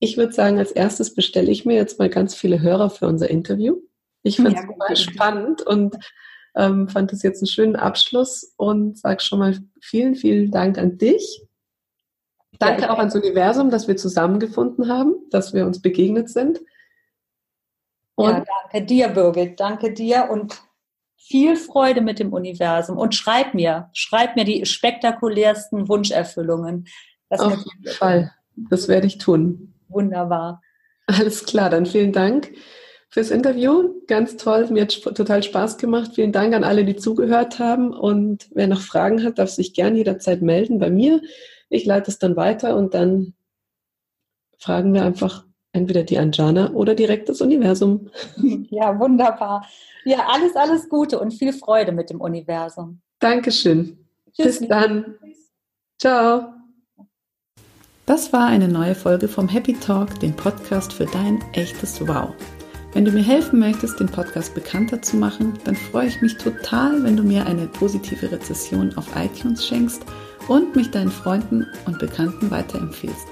[0.00, 3.30] Ich würde sagen, als erstes bestelle ich mir jetzt mal ganz viele Hörer für unser
[3.30, 3.76] Interview.
[4.22, 5.96] Ich fand es ja, spannend und
[6.56, 10.98] ähm, fand es jetzt einen schönen Abschluss und sage schon mal vielen, vielen Dank an
[10.98, 11.46] dich.
[12.58, 16.60] Danke ja, auch ans Universum, dass wir zusammengefunden haben, dass wir uns begegnet sind.
[18.14, 19.58] Und ja, danke dir, Birgit.
[19.60, 20.60] Danke dir und
[21.16, 22.98] viel Freude mit dem Universum.
[22.98, 26.86] Und schreib mir, schreib mir die spektakulärsten Wunscherfüllungen.
[27.28, 28.34] Das Auf jeden Fall.
[28.56, 29.69] Das werde ich tun.
[29.90, 30.62] Wunderbar.
[31.06, 32.52] Alles klar, dann vielen Dank
[33.08, 33.94] fürs Interview.
[34.06, 36.12] Ganz toll, mir hat total Spaß gemacht.
[36.14, 37.92] Vielen Dank an alle, die zugehört haben.
[37.92, 41.20] Und wer noch Fragen hat, darf sich gern jederzeit melden bei mir.
[41.68, 43.34] Ich leite es dann weiter und dann
[44.58, 48.10] fragen wir einfach entweder die Anjana oder direkt das Universum.
[48.70, 49.66] Ja, wunderbar.
[50.04, 53.00] Ja, alles, alles Gute und viel Freude mit dem Universum.
[53.18, 54.06] Dankeschön.
[54.32, 54.60] Tschüss.
[54.60, 55.16] Bis dann.
[55.98, 56.59] Ciao.
[58.06, 62.34] Das war eine neue Folge vom Happy Talk, dem Podcast für dein echtes Wow.
[62.92, 67.04] Wenn du mir helfen möchtest, den Podcast bekannter zu machen, dann freue ich mich total,
[67.04, 70.02] wenn du mir eine positive Rezession auf iTunes schenkst
[70.48, 73.28] und mich deinen Freunden und Bekannten weiterempfiehlst.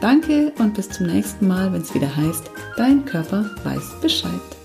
[0.00, 4.55] Danke und bis zum nächsten Mal, wenn es wieder heißt, dein Körper weiß Bescheid.